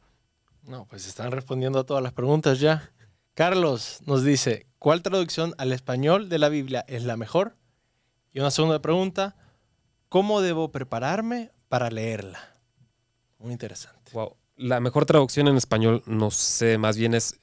No, 0.63 0.87
pues 0.87 1.07
están 1.07 1.31
respondiendo 1.31 1.79
a 1.79 1.87
todas 1.87 2.03
las 2.03 2.13
preguntas 2.13 2.61
ya. 2.61 2.93
Carlos 3.35 4.01
nos 4.07 4.25
dice, 4.25 4.67
¿cuál 4.79 5.03
traducción 5.03 5.55
al 5.59 5.73
español 5.73 6.29
de 6.29 6.39
la 6.39 6.49
Biblia 6.49 6.85
es 6.89 7.05
la 7.05 7.17
mejor? 7.17 7.57
Y 8.33 8.41
una 8.41 8.51
segunda 8.51 8.83
pregunta, 8.83 9.37
¿cómo 10.09 10.41
debo 10.41 10.73
prepararme 10.73 11.53
para 11.69 11.91
leerla? 11.91 12.41
Muy 13.39 13.53
interesante. 13.53 14.11
Wow. 14.13 14.37
La 14.57 14.81
mejor 14.81 15.05
traducción 15.05 15.49
en 15.49 15.57
español, 15.57 16.03
no 16.07 16.31
sé, 16.31 16.79
más 16.79 16.97
bien 16.97 17.15
es 17.15 17.41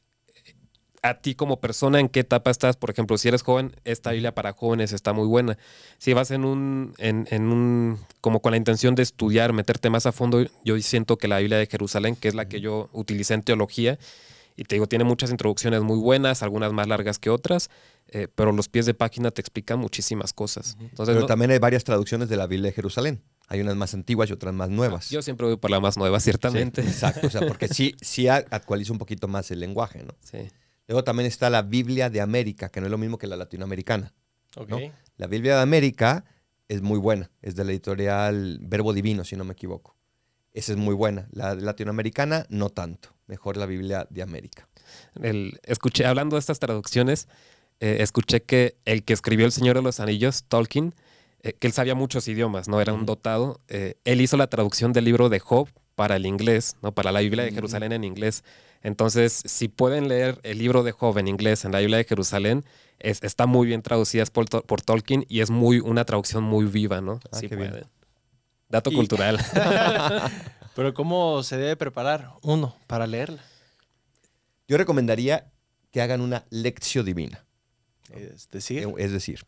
a 1.03 1.15
ti 1.15 1.35
como 1.35 1.59
persona, 1.59 1.99
en 1.99 2.07
qué 2.07 2.21
etapa 2.21 2.49
estás. 2.49 2.77
Por 2.77 2.89
ejemplo, 2.89 3.17
si 3.17 3.27
eres 3.27 3.43
joven, 3.43 3.75
esta 3.83 4.11
Biblia 4.11 4.33
para 4.33 4.53
jóvenes 4.53 4.93
está 4.93 5.11
muy 5.11 5.27
buena. 5.27 5.57
Si 5.99 6.13
vas 6.13 6.31
en 6.31 6.45
un, 6.45 6.93
en, 6.97 7.43
un, 7.43 7.99
como 8.21 8.41
con 8.41 8.51
la 8.51 8.57
intención 8.57 8.95
de 8.95 9.03
estudiar, 9.03 9.51
meterte 9.51 9.89
más 9.89 10.05
a 10.05 10.13
fondo, 10.13 10.43
yo 10.63 10.79
siento 10.79 11.17
que 11.17 11.27
la 11.27 11.39
Biblia 11.39 11.57
de 11.57 11.67
Jerusalén, 11.67 12.15
que 12.15 12.29
es 12.29 12.35
la 12.35 12.47
que 12.47 12.61
yo 12.61 12.89
utilicé 12.93 13.33
en 13.33 13.43
teología, 13.43 13.99
y 14.55 14.63
te 14.63 14.75
digo, 14.75 14.87
tiene 14.87 15.03
muchas 15.03 15.29
introducciones 15.29 15.81
muy 15.81 15.97
buenas, 15.97 16.41
algunas 16.41 16.71
más 16.71 16.87
largas 16.87 17.19
que 17.19 17.29
otras, 17.29 17.69
eh, 18.07 18.27
pero 18.33 18.51
los 18.51 18.69
pies 18.69 18.85
de 18.85 18.93
página 18.93 19.31
te 19.31 19.41
explican 19.41 19.79
muchísimas 19.79 20.31
cosas. 20.31 20.77
Entonces, 20.79 21.15
pero 21.15 21.25
también 21.25 21.51
hay 21.51 21.59
varias 21.59 21.83
traducciones 21.83 22.29
de 22.29 22.37
la 22.37 22.47
Biblia 22.47 22.69
de 22.69 22.75
Jerusalén. 22.75 23.21
Hay 23.49 23.59
unas 23.59 23.75
más 23.75 23.93
antiguas 23.93 24.29
y 24.29 24.33
otras 24.33 24.53
más 24.53 24.69
nuevas. 24.69 25.09
Yo 25.09 25.21
siempre 25.21 25.47
voy 25.47 25.57
por 25.57 25.69
la 25.69 25.81
más 25.81 25.97
nueva, 25.97 26.19
ciertamente. 26.21 26.81
exacto, 26.81 27.27
o 27.27 27.29
sea, 27.29 27.45
porque 27.45 27.67
sí, 27.67 27.95
sí 28.01 28.29
actualiza 28.29 28.93
un 28.93 28.99
poquito 28.99 29.27
más 29.27 29.51
el 29.51 29.59
lenguaje, 29.59 30.03
¿no? 30.03 30.15
Sí. 30.21 30.49
Luego 30.87 31.03
también 31.03 31.27
está 31.27 31.49
la 31.49 31.61
Biblia 31.61 32.09
de 32.09 32.21
América, 32.21 32.69
que 32.69 32.81
no 32.81 32.87
es 32.87 32.91
lo 32.91 32.97
mismo 32.97 33.17
que 33.17 33.27
la 33.27 33.37
latinoamericana. 33.37 34.13
La 35.17 35.27
Biblia 35.27 35.55
de 35.55 35.61
América 35.61 36.25
es 36.67 36.81
muy 36.81 36.99
buena, 36.99 37.31
es 37.41 37.55
de 37.55 37.63
la 37.63 37.71
editorial 37.71 38.59
Verbo 38.61 38.93
Divino, 38.93 39.23
si 39.23 39.35
no 39.35 39.43
me 39.43 39.53
equivoco. 39.53 39.95
Esa 40.53 40.73
es 40.73 40.77
muy 40.77 40.93
buena. 40.93 41.27
La 41.31 41.55
latinoamericana, 41.55 42.45
no 42.49 42.69
tanto. 42.69 43.09
Mejor 43.27 43.57
la 43.57 43.65
Biblia 43.65 44.05
de 44.09 44.21
América. 44.21 44.67
El, 45.21 45.59
escuché, 45.63 46.05
hablando 46.05 46.35
de 46.35 46.41
estas 46.41 46.59
traducciones, 46.59 47.27
eh, 47.79 47.97
escuché 48.01 48.43
que 48.43 48.77
el 48.85 49.03
que 49.03 49.13
escribió 49.13 49.45
El 49.45 49.51
Señor 49.51 49.75
de 49.75 49.81
los 49.81 49.99
Anillos, 49.99 50.43
Tolkien, 50.47 50.93
eh, 51.41 51.53
que 51.53 51.67
él 51.67 51.73
sabía 51.73 51.95
muchos 51.95 52.27
idiomas, 52.27 52.67
¿no? 52.67 52.79
Era 52.81 52.93
un 52.93 53.05
dotado. 53.05 53.59
Eh, 53.67 53.95
él 54.05 54.21
hizo 54.21 54.37
la 54.37 54.47
traducción 54.47 54.93
del 54.93 55.05
libro 55.05 55.29
de 55.29 55.39
Job 55.39 55.69
para 55.95 56.15
el 56.15 56.25
inglés, 56.25 56.75
¿no? 56.81 56.93
Para 56.93 57.11
la 57.11 57.21
Biblia 57.21 57.43
de 57.43 57.51
Jerusalén 57.51 57.91
en 57.91 58.03
inglés. 58.03 58.43
Entonces, 58.83 59.41
si 59.45 59.69
pueden 59.69 60.09
leer 60.09 60.39
el 60.43 60.57
libro 60.57 60.83
de 60.83 60.91
Job 60.91 61.17
en 61.17 61.29
inglés 61.29 61.63
en 61.63 61.71
la 61.71 61.79
Biblia 61.79 61.97
de 61.97 62.03
Jerusalén, 62.03 62.65
está 62.99 63.45
muy 63.45 63.65
bien 63.67 63.81
traducida 63.81 64.25
por, 64.25 64.45
por, 64.65 64.81
Tolkien 64.81 65.25
y 65.29 65.39
es 65.39 65.49
muy 65.49 65.79
una 65.79 66.03
traducción 66.05 66.43
muy 66.43 66.65
viva, 66.65 67.01
¿no? 67.01 67.19
Ah, 67.31 67.39
sí 67.39 67.47
pueden. 67.47 67.85
Dato 68.69 68.91
cultural. 68.91 69.39
Pero 70.75 70.93
¿cómo 70.93 71.43
se 71.43 71.57
debe 71.57 71.75
preparar 71.75 72.31
uno 72.41 72.75
para 72.87 73.07
leerla? 73.07 73.43
Yo 74.67 74.77
recomendaría 74.77 75.51
que 75.91 76.01
hagan 76.01 76.21
una 76.21 76.45
lección 76.49 77.05
divina. 77.05 77.45
Es 78.11 78.49
decir, 78.49 78.87
es 78.97 79.11
decir, 79.11 79.45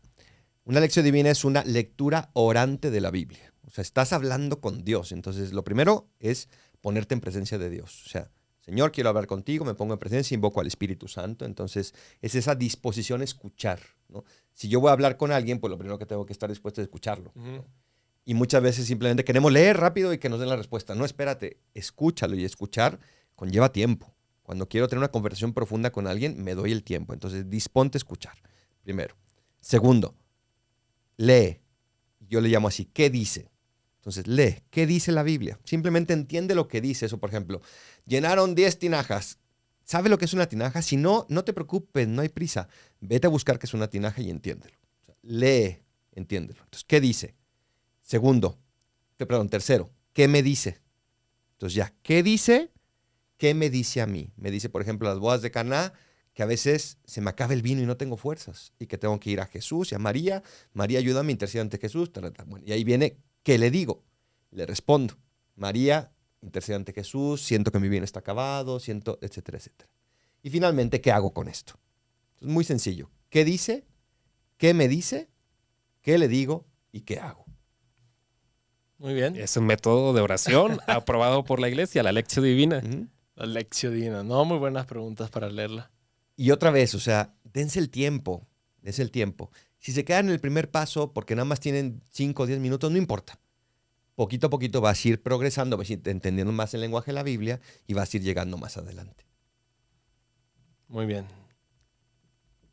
una 0.64 0.80
lección 0.80 1.04
divina 1.04 1.30
es 1.30 1.44
una 1.44 1.62
lectura 1.64 2.30
orante 2.32 2.90
de 2.90 3.00
la 3.00 3.10
Biblia. 3.10 3.52
O 3.66 3.70
sea, 3.70 3.82
estás 3.82 4.12
hablando 4.12 4.60
con 4.60 4.84
Dios. 4.84 5.12
Entonces, 5.12 5.52
lo 5.52 5.64
primero 5.64 6.08
es 6.20 6.48
ponerte 6.80 7.14
en 7.14 7.20
presencia 7.20 7.58
de 7.58 7.68
Dios. 7.68 8.04
O 8.06 8.08
sea, 8.08 8.30
Señor, 8.66 8.90
quiero 8.90 9.10
hablar 9.10 9.28
contigo, 9.28 9.64
me 9.64 9.74
pongo 9.74 9.92
en 9.92 10.00
presencia, 10.00 10.34
invoco 10.34 10.60
al 10.60 10.66
Espíritu 10.66 11.06
Santo. 11.06 11.44
Entonces, 11.44 11.94
es 12.20 12.34
esa 12.34 12.56
disposición 12.56 13.20
a 13.20 13.24
escuchar. 13.24 13.78
¿no? 14.08 14.24
Si 14.52 14.68
yo 14.68 14.80
voy 14.80 14.90
a 14.90 14.92
hablar 14.92 15.16
con 15.16 15.30
alguien, 15.30 15.60
pues 15.60 15.70
lo 15.70 15.78
primero 15.78 15.98
que 15.98 16.06
tengo 16.06 16.26
que 16.26 16.32
estar 16.32 16.50
dispuesto 16.50 16.80
es 16.80 16.86
escucharlo. 16.86 17.32
Y 18.24 18.34
muchas 18.34 18.60
veces 18.60 18.84
simplemente 18.84 19.22
queremos 19.22 19.52
leer 19.52 19.76
rápido 19.76 20.12
y 20.12 20.18
que 20.18 20.28
nos 20.28 20.40
den 20.40 20.48
la 20.48 20.56
respuesta. 20.56 20.96
No, 20.96 21.04
espérate, 21.04 21.60
escúchalo 21.74 22.34
y 22.34 22.44
escuchar 22.44 22.98
conlleva 23.36 23.70
tiempo. 23.70 24.12
Cuando 24.42 24.68
quiero 24.68 24.88
tener 24.88 24.98
una 24.98 25.12
conversación 25.12 25.52
profunda 25.52 25.92
con 25.92 26.08
alguien, 26.08 26.42
me 26.42 26.56
doy 26.56 26.72
el 26.72 26.82
tiempo. 26.82 27.12
Entonces, 27.12 27.48
disponte 27.48 27.98
a 27.98 28.00
escuchar, 28.00 28.34
primero. 28.82 29.16
Segundo, 29.60 30.16
lee 31.16 31.60
Yo 32.18 32.40
le 32.40 32.48
llamo 32.48 32.66
así, 32.66 32.86
¿qué 32.86 33.10
dice? 33.10 33.48
Entonces, 34.06 34.28
lee, 34.28 34.62
¿qué 34.70 34.86
dice 34.86 35.10
la 35.10 35.24
Biblia? 35.24 35.58
Simplemente 35.64 36.12
entiende 36.12 36.54
lo 36.54 36.68
que 36.68 36.80
dice 36.80 37.06
eso. 37.06 37.18
Por 37.18 37.28
ejemplo, 37.28 37.60
llenaron 38.04 38.54
10 38.54 38.78
tinajas. 38.78 39.40
¿Sabe 39.82 40.08
lo 40.08 40.16
que 40.16 40.26
es 40.26 40.32
una 40.32 40.46
tinaja? 40.46 40.80
Si 40.80 40.96
no, 40.96 41.26
no 41.28 41.42
te 41.42 41.52
preocupes, 41.52 42.06
no 42.06 42.22
hay 42.22 42.28
prisa. 42.28 42.68
Vete 43.00 43.26
a 43.26 43.30
buscar 43.30 43.58
qué 43.58 43.66
es 43.66 43.74
una 43.74 43.90
tinaja 43.90 44.22
y 44.22 44.30
entiéndelo. 44.30 44.78
lee, 45.22 45.82
entiéndelo. 46.12 46.62
Entonces, 46.62 46.84
¿qué 46.86 47.00
dice? 47.00 47.34
Segundo, 48.00 48.60
perdón, 49.16 49.48
tercero, 49.48 49.90
¿qué 50.12 50.28
me 50.28 50.44
dice? 50.44 50.78
Entonces 51.54 51.74
ya, 51.74 51.92
¿qué 52.04 52.22
dice? 52.22 52.70
¿Qué 53.36 53.54
me 53.54 53.70
dice 53.70 54.02
a 54.02 54.06
mí? 54.06 54.30
Me 54.36 54.52
dice, 54.52 54.68
por 54.68 54.82
ejemplo, 54.82 55.08
las 55.08 55.18
bodas 55.18 55.42
de 55.42 55.50
Caná, 55.50 55.92
que 56.32 56.44
a 56.44 56.46
veces 56.46 56.98
se 57.06 57.20
me 57.20 57.30
acaba 57.30 57.54
el 57.54 57.62
vino 57.62 57.82
y 57.82 57.86
no 57.86 57.96
tengo 57.96 58.16
fuerzas 58.16 58.72
y 58.78 58.86
que 58.86 58.98
tengo 58.98 59.18
que 59.18 59.30
ir 59.30 59.40
a 59.40 59.46
Jesús 59.46 59.90
y 59.90 59.96
a 59.96 59.98
María. 59.98 60.44
María, 60.74 61.00
ayúdame, 61.00 61.32
intercede 61.32 61.62
ante 61.62 61.78
Jesús. 61.78 62.12
y 62.64 62.70
ahí 62.70 62.84
viene, 62.84 63.16
¿qué 63.46 63.58
le 63.58 63.70
digo? 63.70 64.02
Le 64.50 64.66
respondo, 64.66 65.14
María, 65.54 66.10
intercede 66.42 66.74
ante 66.74 66.92
Jesús, 66.92 67.40
siento 67.40 67.70
que 67.70 67.78
mi 67.78 67.88
bien 67.88 68.02
está 68.02 68.18
acabado, 68.18 68.80
siento, 68.80 69.20
etcétera, 69.22 69.58
etcétera. 69.58 69.88
Y 70.42 70.50
finalmente, 70.50 71.00
¿qué 71.00 71.12
hago 71.12 71.32
con 71.32 71.46
esto? 71.46 71.78
Es 72.40 72.48
muy 72.48 72.64
sencillo. 72.64 73.08
¿Qué 73.30 73.44
dice? 73.44 73.84
¿Qué 74.56 74.74
me 74.74 74.88
dice? 74.88 75.28
¿Qué 76.02 76.18
le 76.18 76.26
digo? 76.26 76.66
¿Y 76.90 77.02
qué 77.02 77.20
hago? 77.20 77.44
Muy 78.98 79.14
bien. 79.14 79.36
Es 79.36 79.56
un 79.56 79.66
método 79.66 80.12
de 80.12 80.22
oración 80.22 80.80
aprobado 80.88 81.44
por 81.44 81.60
la 81.60 81.68
iglesia, 81.68 82.02
la 82.02 82.10
lección 82.10 82.44
divina. 82.44 82.82
La 83.36 83.46
lección 83.46 83.94
divina. 83.94 84.24
No, 84.24 84.44
muy 84.44 84.58
buenas 84.58 84.86
preguntas 84.86 85.30
para 85.30 85.48
leerla. 85.48 85.92
Y 86.34 86.50
otra 86.50 86.72
vez, 86.72 86.96
o 86.96 87.00
sea, 87.00 87.32
dense 87.44 87.78
el 87.78 87.90
tiempo, 87.90 88.44
dense 88.82 89.02
el 89.02 89.12
tiempo. 89.12 89.52
Si 89.86 89.92
se 89.92 90.04
quedan 90.04 90.26
en 90.26 90.32
el 90.32 90.40
primer 90.40 90.68
paso 90.68 91.12
porque 91.12 91.36
nada 91.36 91.44
más 91.44 91.60
tienen 91.60 92.02
5 92.10 92.42
o 92.42 92.46
10 92.46 92.58
minutos, 92.58 92.90
no 92.90 92.98
importa. 92.98 93.38
Poquito 94.16 94.48
a 94.48 94.50
poquito 94.50 94.80
vas 94.80 95.04
a 95.04 95.08
ir 95.08 95.22
progresando, 95.22 95.76
vas 95.76 95.88
a 95.88 95.92
ir 95.92 96.02
entendiendo 96.08 96.52
más 96.52 96.74
el 96.74 96.80
lenguaje 96.80 97.12
de 97.12 97.14
la 97.14 97.22
Biblia 97.22 97.60
y 97.86 97.94
vas 97.94 98.12
a 98.12 98.16
ir 98.16 98.24
llegando 98.24 98.58
más 98.58 98.76
adelante. 98.76 99.24
Muy 100.88 101.06
bien. 101.06 101.26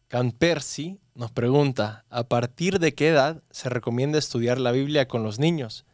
Can 0.08 0.32
Percy 0.32 1.00
nos 1.13 1.32
pregunta, 1.32 2.03
¿a 2.10 2.24
partir 2.24 2.79
de 2.79 2.96
qué 2.96 3.10
edad 3.10 3.43
se 3.51 3.70
recomienda 3.70 4.17
estudiar 4.17 4.60
la 4.60 4.72
Biblia 4.72 5.08
con 5.08 5.22
los 5.22 5.38
niños? 5.38 5.86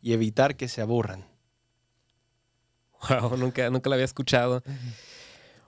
y 0.00 0.12
evitar 0.12 0.56
que 0.56 0.68
se 0.68 0.80
aburran. 0.80 1.26
Wow, 3.08 3.36
nunca, 3.36 3.68
nunca 3.70 3.90
la 3.90 3.96
había 3.96 4.04
escuchado. 4.04 4.62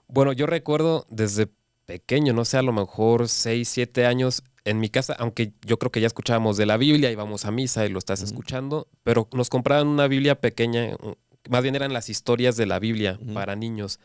Bueno, 0.07 0.33
yo 0.33 0.45
recuerdo 0.47 1.05
desde 1.09 1.49
pequeño, 1.85 2.33
no 2.33 2.45
sé, 2.45 2.57
a 2.57 2.61
lo 2.61 2.73
mejor 2.73 3.29
6, 3.29 3.67
7 3.67 4.05
años, 4.05 4.43
en 4.65 4.79
mi 4.79 4.89
casa, 4.89 5.15
aunque 5.17 5.53
yo 5.65 5.79
creo 5.79 5.91
que 5.91 6.01
ya 6.01 6.07
escuchábamos 6.07 6.57
de 6.57 6.65
la 6.65 6.77
Biblia, 6.77 7.11
íbamos 7.11 7.45
a 7.45 7.51
misa 7.51 7.85
y 7.85 7.89
lo 7.89 7.99
estás 7.99 8.21
escuchando, 8.21 8.87
pero 9.03 9.27
nos 9.33 9.49
compraban 9.49 9.87
una 9.87 10.07
Biblia 10.07 10.39
pequeña, 10.39 10.95
más 11.49 11.63
bien 11.63 11.75
eran 11.75 11.93
las 11.93 12.09
historias 12.09 12.57
de 12.57 12.65
la 12.65 12.79
Biblia 12.79 13.19
para 13.33 13.55
niños. 13.55 13.99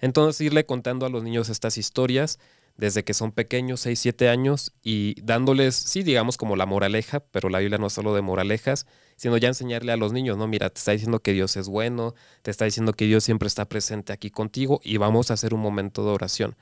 Entonces 0.00 0.40
irle 0.40 0.66
contando 0.66 1.06
a 1.06 1.08
los 1.08 1.22
niños 1.22 1.48
estas 1.48 1.78
historias 1.78 2.38
desde 2.76 3.04
que 3.04 3.14
son 3.14 3.32
pequeños, 3.32 3.80
6, 3.80 3.98
7 3.98 4.28
años, 4.28 4.72
y 4.82 5.20
dándoles, 5.22 5.74
sí, 5.74 6.02
digamos 6.02 6.36
como 6.36 6.56
la 6.56 6.66
moraleja, 6.66 7.20
pero 7.20 7.48
la 7.48 7.58
Biblia 7.58 7.78
no 7.78 7.88
es 7.88 7.92
solo 7.92 8.14
de 8.14 8.22
moralejas, 8.22 8.86
sino 9.16 9.36
ya 9.36 9.48
enseñarle 9.48 9.92
a 9.92 9.96
los 9.96 10.12
niños, 10.12 10.36
no, 10.36 10.48
mira, 10.48 10.70
te 10.70 10.78
está 10.78 10.92
diciendo 10.92 11.20
que 11.20 11.32
Dios 11.32 11.56
es 11.56 11.68
bueno, 11.68 12.14
te 12.42 12.50
está 12.50 12.64
diciendo 12.64 12.92
que 12.94 13.04
Dios 13.06 13.24
siempre 13.24 13.46
está 13.46 13.66
presente 13.66 14.12
aquí 14.12 14.30
contigo 14.30 14.80
y 14.82 14.96
vamos 14.96 15.30
a 15.30 15.34
hacer 15.34 15.54
un 15.54 15.60
momento 15.60 16.04
de 16.04 16.10
oración. 16.10 16.56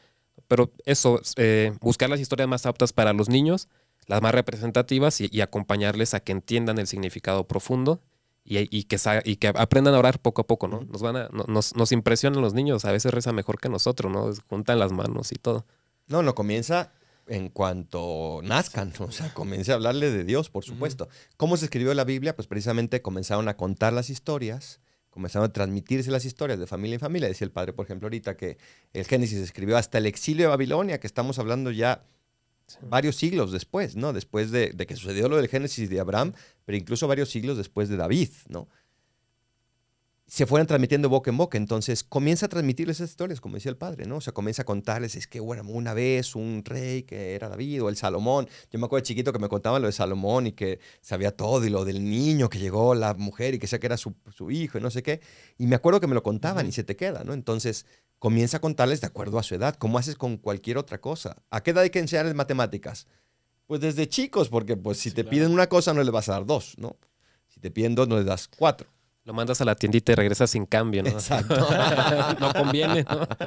Pero 0.51 0.73
eso, 0.85 1.21
eh, 1.37 1.75
buscar 1.81 2.11
las 2.11 2.19
historias 2.19 2.49
más 2.49 2.67
aptas 2.67 2.93
para 2.93 3.13
los 3.13 3.29
niños, 3.29 3.69
las 4.09 4.21
más 4.21 4.35
representativas 4.35 5.21
y, 5.21 5.41
acompañarles 5.41 6.13
a 6.13 6.19
que 6.19 6.33
entiendan 6.33 6.81
el 6.81 6.89
significado 6.89 7.47
profundo 7.47 8.03
y, 8.43 8.83
que, 8.83 8.99
y 9.27 9.37
que 9.37 9.47
aprendan 9.47 9.95
a 9.95 10.01
orar 10.01 10.19
poco 10.19 10.43
a 10.43 10.49
poco, 10.49 10.67
¿no? 10.67 10.81
Nos, 10.81 11.03
van 11.03 11.17
a, 11.17 11.29
nos, 11.29 11.77
nos 11.77 11.93
impresionan 11.93 12.43
los 12.43 12.53
niños, 12.53 12.85
a 12.85 12.91
veces 12.91 13.15
reza 13.15 13.33
mejor 13.33 13.61
que 13.61 13.69
nosotros, 13.69 14.11
¿no? 14.11 14.29
Juntan 14.49 14.81
las 14.81 14.91
manos 14.91 15.31
y 15.31 15.37
todo. 15.37 15.67
No, 16.09 16.25
no, 16.25 16.35
comienza 16.35 16.91
en 17.29 17.49
cuanto 17.49 18.41
nazcan, 18.43 18.93
o 18.99 19.13
sea, 19.13 19.33
comience 19.33 19.71
a 19.71 19.77
hablarle 19.77 20.11
de 20.11 20.25
Dios, 20.25 20.51
por 20.51 20.65
supuesto. 20.65 21.09
¿Cómo 21.37 21.59
se 21.59 21.67
escribió 21.67 21.95
la 21.95 22.03
Biblia? 22.03 22.35
Pues 22.35 22.49
precisamente 22.49 23.03
comenzaron 23.03 23.49
a 23.49 23.57
contar 23.57 23.93
las 23.93 24.11
historias, 24.11 24.81
comenzaron 25.11 25.49
a 25.49 25.53
transmitirse 25.53 26.11
las 26.11 26.25
historias 26.25 26.59
de 26.59 26.67
familia 26.67 26.95
en 26.95 27.01
familia. 27.01 27.29
Decía 27.29 27.45
el 27.45 27.53
padre, 27.53 27.73
por 27.73 27.85
ejemplo, 27.85 28.07
ahorita 28.07 28.37
que 28.37 28.59
el 28.93 29.05
Génesis 29.05 29.39
escribió 29.39 29.77
hasta 29.77 29.99
el 29.99 30.07
exilio 30.07 30.47
de 30.47 30.49
Babilonia, 30.49 30.99
que 31.01 31.07
estamos 31.07 31.39
hablando 31.39 31.71
ya 31.71 32.05
varios 32.83 33.17
siglos 33.17 33.53
después, 33.53 33.97
¿no? 33.97 34.13
Después 34.13 34.51
de, 34.51 34.71
de, 34.71 34.87
que 34.87 34.95
sucedió 34.97 35.29
lo 35.29 35.37
del 35.37 35.49
Génesis 35.49 35.91
de 35.91 36.01
Abraham, 36.01 36.33
pero 36.65 36.79
incluso 36.79 37.09
varios 37.09 37.29
siglos 37.29 37.57
después 37.57 37.89
de 37.89 37.97
David, 37.97 38.31
¿no? 38.49 38.69
Se 40.31 40.47
fueran 40.47 40.69
transmitiendo 40.69 41.09
boca 41.09 41.29
en 41.29 41.37
boca. 41.37 41.59
Entonces 41.59 42.05
comienza 42.05 42.47
a 42.47 42.49
transmitirles 42.49 42.99
esas 42.99 43.11
historias, 43.11 43.41
como 43.41 43.57
decía 43.57 43.71
el 43.71 43.77
padre, 43.77 44.07
¿no? 44.07 44.19
O 44.19 44.21
sea, 44.21 44.33
comienza 44.33 44.63
a 44.63 44.65
contarles, 44.65 45.17
es 45.17 45.27
que 45.27 45.41
bueno, 45.41 45.65
una 45.67 45.93
vez 45.93 46.37
un 46.37 46.63
rey 46.65 47.03
que 47.03 47.35
era 47.35 47.49
David 47.49 47.83
o 47.83 47.89
el 47.89 47.97
Salomón. 47.97 48.49
Yo 48.71 48.79
me 48.79 48.87
acuerdo 48.87 49.03
de 49.03 49.09
chiquito 49.09 49.33
que 49.33 49.41
me 49.41 49.49
contaban 49.49 49.83
lo 49.83 49.89
de 49.89 49.93
Salomón 49.93 50.47
y 50.47 50.53
que 50.53 50.79
sabía 51.01 51.33
todo 51.33 51.65
y 51.65 51.69
lo 51.69 51.85
del 51.85 52.09
niño 52.09 52.49
que 52.49 52.61
llegó 52.61 52.95
la 52.95 53.15
mujer 53.15 53.55
y 53.55 53.59
que 53.59 53.67
sé 53.67 53.81
que 53.81 53.89
era 53.89 53.97
su, 53.97 54.15
hijo 54.51 54.79
y 54.79 54.81
no 54.81 54.93
sé 54.93 55.03
qué. 55.03 55.21
Y 55.59 55.67
me 55.67 55.75
acuerdo 55.75 55.99
que 55.99 56.07
me 56.07 56.15
lo 56.15 56.23
contaban 56.23 56.65
y 56.69 56.71
se 56.71 56.85
te 56.85 56.95
queda, 56.95 57.25
¿no? 57.25 57.33
Entonces 57.33 57.85
comienza 58.21 58.59
a 58.59 58.61
contarles 58.61 59.01
de 59.01 59.09
acuerdo 59.09 59.37
a 59.37 59.43
su 59.43 59.57
edad, 59.57 59.75
como 59.75 59.99
haces 59.99 60.15
con 60.15 60.37
cualquier 60.37 60.79
otra 60.79 61.01
cosa. 61.01 61.43
¿A 61.51 61.61
qué 61.65 61.73
edad 61.73 61.83
hay 61.83 61.91
que 61.91 61.99
enseñarles 61.99 62.37
matemáticas? 62.37 63.09
Pues 63.67 63.81
desde 63.81 64.09
chicos, 64.09 64.49
porque 64.49 64.77
pues 64.77 64.99
si 64.99 65.11
te 65.11 65.25
piden 65.25 65.51
una 65.51 65.69
cosa 65.69 65.93
no 65.93 66.05
les 66.05 66.13
vas 66.13 66.29
a 66.29 66.35
dar 66.35 66.47
dos, 66.47 66.75
¿no? 66.79 66.97
Si 67.49 67.59
te 67.59 67.73
piden 67.73 67.97
dos 67.97 68.07
no 68.07 68.17
les 68.17 68.27
das 68.27 68.47
cuatro. 68.47 68.87
Lo 69.25 69.35
mandas 69.35 69.61
a 69.61 69.65
la 69.65 69.75
tiendita 69.75 70.13
y 70.13 70.15
regresas 70.15 70.51
sin 70.51 70.67
cambio, 70.67 71.03
¿no? 71.03 71.11
Exacto. 71.11 71.55
no 72.41 72.53
conviene, 72.53 73.05
¿no? 73.05 73.27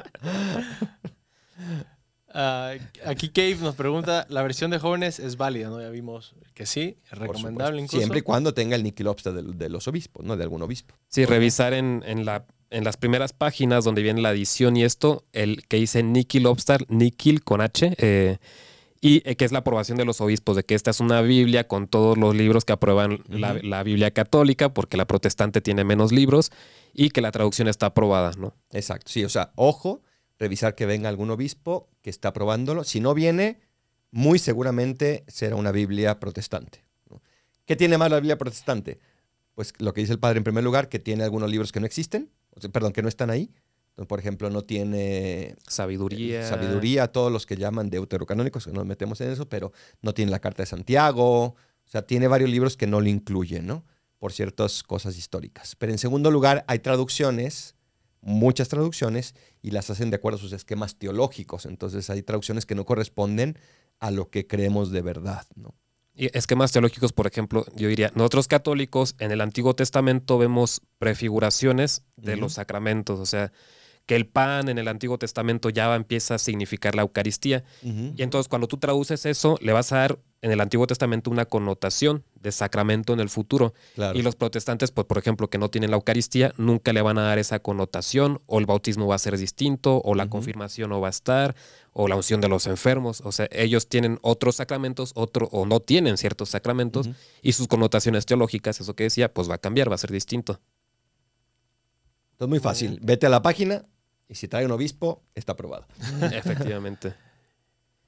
Ah, 2.36 2.72
aquí 3.06 3.28
Cave 3.28 3.58
nos 3.60 3.76
pregunta, 3.76 4.26
la 4.28 4.42
versión 4.42 4.72
de 4.72 4.80
jóvenes 4.80 5.20
es 5.20 5.36
válida, 5.36 5.68
¿no? 5.68 5.80
Ya 5.80 5.88
vimos 5.90 6.34
que 6.52 6.66
sí, 6.66 6.96
es 7.08 7.16
recomendable 7.16 7.80
incluso. 7.80 7.98
Siempre 7.98 8.18
y 8.18 8.22
cuando 8.22 8.52
tenga 8.52 8.74
el 8.74 8.82
Nicky 8.82 9.04
Lobster 9.04 9.32
de, 9.32 9.68
los 9.68 9.86
obispos, 9.86 10.24
¿no? 10.24 10.36
De 10.36 10.42
algún 10.42 10.60
obispo. 10.60 10.96
Sí, 11.06 11.26
revisar 11.26 11.74
en, 11.74 12.02
la, 12.24 12.44
en 12.70 12.82
las 12.82 12.96
primeras 12.96 13.32
páginas 13.32 13.84
donde 13.84 14.02
viene 14.02 14.20
la 14.20 14.32
edición 14.32 14.76
y 14.76 14.82
esto, 14.82 15.24
el 15.32 15.64
que 15.68 15.76
dice 15.76 16.02
Nicky 16.02 16.40
Lobster, 16.40 16.84
Nicky 16.88 17.38
con 17.38 17.60
H, 17.60 17.94
eh, 17.98 18.38
y 19.04 19.20
eh, 19.26 19.36
que 19.36 19.44
es 19.44 19.52
la 19.52 19.58
aprobación 19.58 19.98
de 19.98 20.06
los 20.06 20.22
obispos, 20.22 20.56
de 20.56 20.64
que 20.64 20.74
esta 20.74 20.90
es 20.90 20.98
una 20.98 21.20
Biblia 21.20 21.68
con 21.68 21.88
todos 21.88 22.16
los 22.16 22.34
libros 22.34 22.64
que 22.64 22.72
aprueban 22.72 23.22
la, 23.28 23.82
Biblia 23.82 24.10
católica, 24.12 24.72
porque 24.72 24.96
la 24.96 25.06
protestante 25.06 25.60
tiene 25.60 25.84
menos 25.84 26.10
libros, 26.10 26.50
y 26.94 27.10
que 27.10 27.20
la 27.20 27.30
traducción 27.30 27.68
está 27.68 27.84
aprobada, 27.84 28.30
¿no? 28.38 28.56
Exacto, 28.70 29.12
sí, 29.12 29.22
o 29.22 29.28
sea, 29.28 29.52
ojo, 29.56 30.00
revisar 30.38 30.74
que 30.74 30.86
venga 30.86 31.10
algún 31.10 31.30
obispo 31.30 31.90
que 32.00 32.08
está 32.08 32.28
aprobándolo. 32.28 32.82
Si 32.82 33.00
no 33.00 33.12
viene, 33.12 33.60
muy 34.10 34.38
seguramente 34.38 35.24
será 35.28 35.56
una 35.56 35.70
Biblia 35.70 36.18
protestante. 36.18 36.82
¿Qué 37.66 37.76
tiene 37.76 37.98
más 37.98 38.10
la 38.10 38.20
Biblia 38.20 38.38
protestante? 38.38 39.00
Pues 39.54 39.74
lo 39.80 39.92
que 39.92 40.00
dice 40.00 40.14
el 40.14 40.18
padre 40.18 40.38
en 40.38 40.44
primer 40.44 40.64
lugar, 40.64 40.88
que 40.88 40.98
tiene 40.98 41.24
algunos 41.24 41.50
libros 41.50 41.72
que 41.72 41.80
no 41.80 41.84
existen, 41.84 42.30
perdón, 42.72 42.94
que 42.94 43.02
no 43.02 43.08
están 43.10 43.28
ahí 43.28 43.52
por 44.08 44.18
ejemplo, 44.18 44.50
no 44.50 44.62
tiene 44.62 45.56
sabiduría. 45.68 46.46
Sabiduría, 46.48 47.08
todos 47.08 47.30
los 47.30 47.46
que 47.46 47.56
llaman 47.56 47.90
deuterocanónicos, 47.90 48.64
que 48.64 48.70
no 48.72 48.80
nos 48.80 48.86
metemos 48.86 49.20
en 49.20 49.30
eso, 49.30 49.48
pero 49.48 49.72
no 50.02 50.14
tiene 50.14 50.30
la 50.30 50.40
Carta 50.40 50.62
de 50.62 50.66
Santiago. 50.66 51.44
O 51.44 51.56
sea, 51.86 52.02
tiene 52.02 52.26
varios 52.26 52.50
libros 52.50 52.76
que 52.76 52.86
no 52.86 53.00
lo 53.00 53.08
incluyen, 53.08 53.66
¿no? 53.66 53.84
Por 54.18 54.32
ciertas 54.32 54.82
cosas 54.82 55.16
históricas. 55.16 55.76
Pero 55.76 55.92
en 55.92 55.98
segundo 55.98 56.30
lugar, 56.30 56.64
hay 56.66 56.80
traducciones, 56.80 57.76
muchas 58.20 58.68
traducciones, 58.68 59.34
y 59.62 59.70
las 59.70 59.88
hacen 59.90 60.10
de 60.10 60.16
acuerdo 60.16 60.38
a 60.38 60.40
sus 60.40 60.52
esquemas 60.52 60.96
teológicos. 60.96 61.66
Entonces, 61.66 62.10
hay 62.10 62.22
traducciones 62.22 62.66
que 62.66 62.74
no 62.74 62.84
corresponden 62.84 63.58
a 64.00 64.10
lo 64.10 64.28
que 64.28 64.46
creemos 64.46 64.90
de 64.90 65.02
verdad, 65.02 65.46
¿no? 65.54 65.74
Y 66.16 66.36
esquemas 66.36 66.70
teológicos, 66.70 67.12
por 67.12 67.26
ejemplo, 67.26 67.66
yo 67.74 67.88
diría, 67.88 68.12
nosotros 68.14 68.46
católicos 68.46 69.16
en 69.18 69.32
el 69.32 69.40
Antiguo 69.40 69.74
Testamento 69.74 70.38
vemos 70.38 70.80
prefiguraciones 70.98 72.04
de 72.16 72.36
los 72.36 72.52
sacramentos, 72.52 73.18
o 73.18 73.26
sea, 73.26 73.50
que 74.06 74.16
el 74.16 74.26
pan 74.26 74.68
en 74.68 74.78
el 74.78 74.88
Antiguo 74.88 75.18
Testamento 75.18 75.70
ya 75.70 75.94
empieza 75.94 76.34
a 76.34 76.38
significar 76.38 76.94
la 76.94 77.02
Eucaristía. 77.02 77.64
Y 77.82 78.22
entonces 78.22 78.48
cuando 78.48 78.68
tú 78.68 78.76
traduces 78.76 79.24
eso, 79.26 79.58
le 79.60 79.72
vas 79.72 79.92
a 79.92 79.98
dar 79.98 80.18
en 80.42 80.52
el 80.52 80.60
Antiguo 80.60 80.86
Testamento 80.86 81.30
una 81.30 81.46
connotación 81.46 82.22
de 82.34 82.52
sacramento 82.52 83.14
en 83.14 83.20
el 83.20 83.30
futuro. 83.30 83.72
Y 84.12 84.20
los 84.20 84.36
protestantes, 84.36 84.90
pues, 84.90 85.06
por 85.06 85.16
ejemplo, 85.16 85.48
que 85.48 85.56
no 85.56 85.70
tienen 85.70 85.90
la 85.90 85.96
Eucaristía, 85.96 86.52
nunca 86.58 86.92
le 86.92 87.00
van 87.00 87.16
a 87.16 87.22
dar 87.22 87.38
esa 87.38 87.60
connotación, 87.60 88.42
o 88.44 88.58
el 88.58 88.66
bautismo 88.66 89.06
va 89.06 89.14
a 89.14 89.18
ser 89.18 89.38
distinto, 89.38 90.02
o 90.04 90.14
la 90.14 90.28
confirmación 90.28 90.90
no 90.90 91.00
va 91.00 91.06
a 91.06 91.10
estar, 91.10 91.56
o 91.94 92.08
la 92.08 92.16
unción 92.16 92.42
de 92.42 92.48
los 92.48 92.66
enfermos. 92.66 93.22
O 93.22 93.32
sea, 93.32 93.48
ellos 93.52 93.88
tienen 93.88 94.18
otros 94.20 94.56
sacramentos, 94.56 95.12
otro, 95.14 95.48
o 95.50 95.64
no 95.64 95.80
tienen 95.80 96.18
ciertos 96.18 96.50
sacramentos, 96.50 97.08
y 97.40 97.52
sus 97.52 97.66
connotaciones 97.66 98.26
teológicas, 98.26 98.78
eso 98.78 98.94
que 98.94 99.04
decía, 99.04 99.32
pues 99.32 99.48
va 99.48 99.54
a 99.54 99.58
cambiar, 99.58 99.90
va 99.90 99.94
a 99.94 99.98
ser 99.98 100.12
distinto. 100.12 100.60
Entonces, 102.32 102.50
muy 102.50 102.58
fácil. 102.58 102.98
Vete 103.00 103.26
a 103.26 103.30
la 103.30 103.40
página, 103.40 103.86
y 104.28 104.34
si 104.34 104.48
trae 104.48 104.64
un 104.64 104.72
obispo, 104.72 105.22
está 105.34 105.52
aprobado. 105.52 105.86
Efectivamente. 106.32 107.14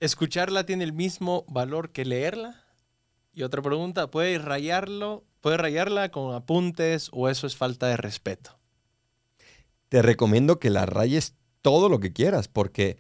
¿Escucharla 0.01 0.67
tiene 0.67 0.85
el 0.85 0.93
mismo 0.93 1.45
valor 1.49 1.91
que 1.91 2.05
leerla? 2.05 2.65
Y 3.33 3.43
otra 3.43 3.63
pregunta, 3.63 4.11
¿puede 4.11 4.39
rayarlo? 4.39 5.25
¿Puede 5.41 5.59
rayarla 5.59 6.11
con 6.11 6.35
apuntes 6.35 7.09
o 7.13 7.29
eso 7.29 7.47
es 7.47 7.57
falta 7.57 7.87
de 7.87 7.97
respeto? 7.97 8.59
Te 9.89 10.03
recomiendo 10.03 10.59
que 10.59 10.71
la 10.71 10.87
rayes 10.87 11.35
todo 11.63 11.89
lo 11.89 12.01
que 12.01 12.13
quieras, 12.13 12.49
porque 12.49 12.99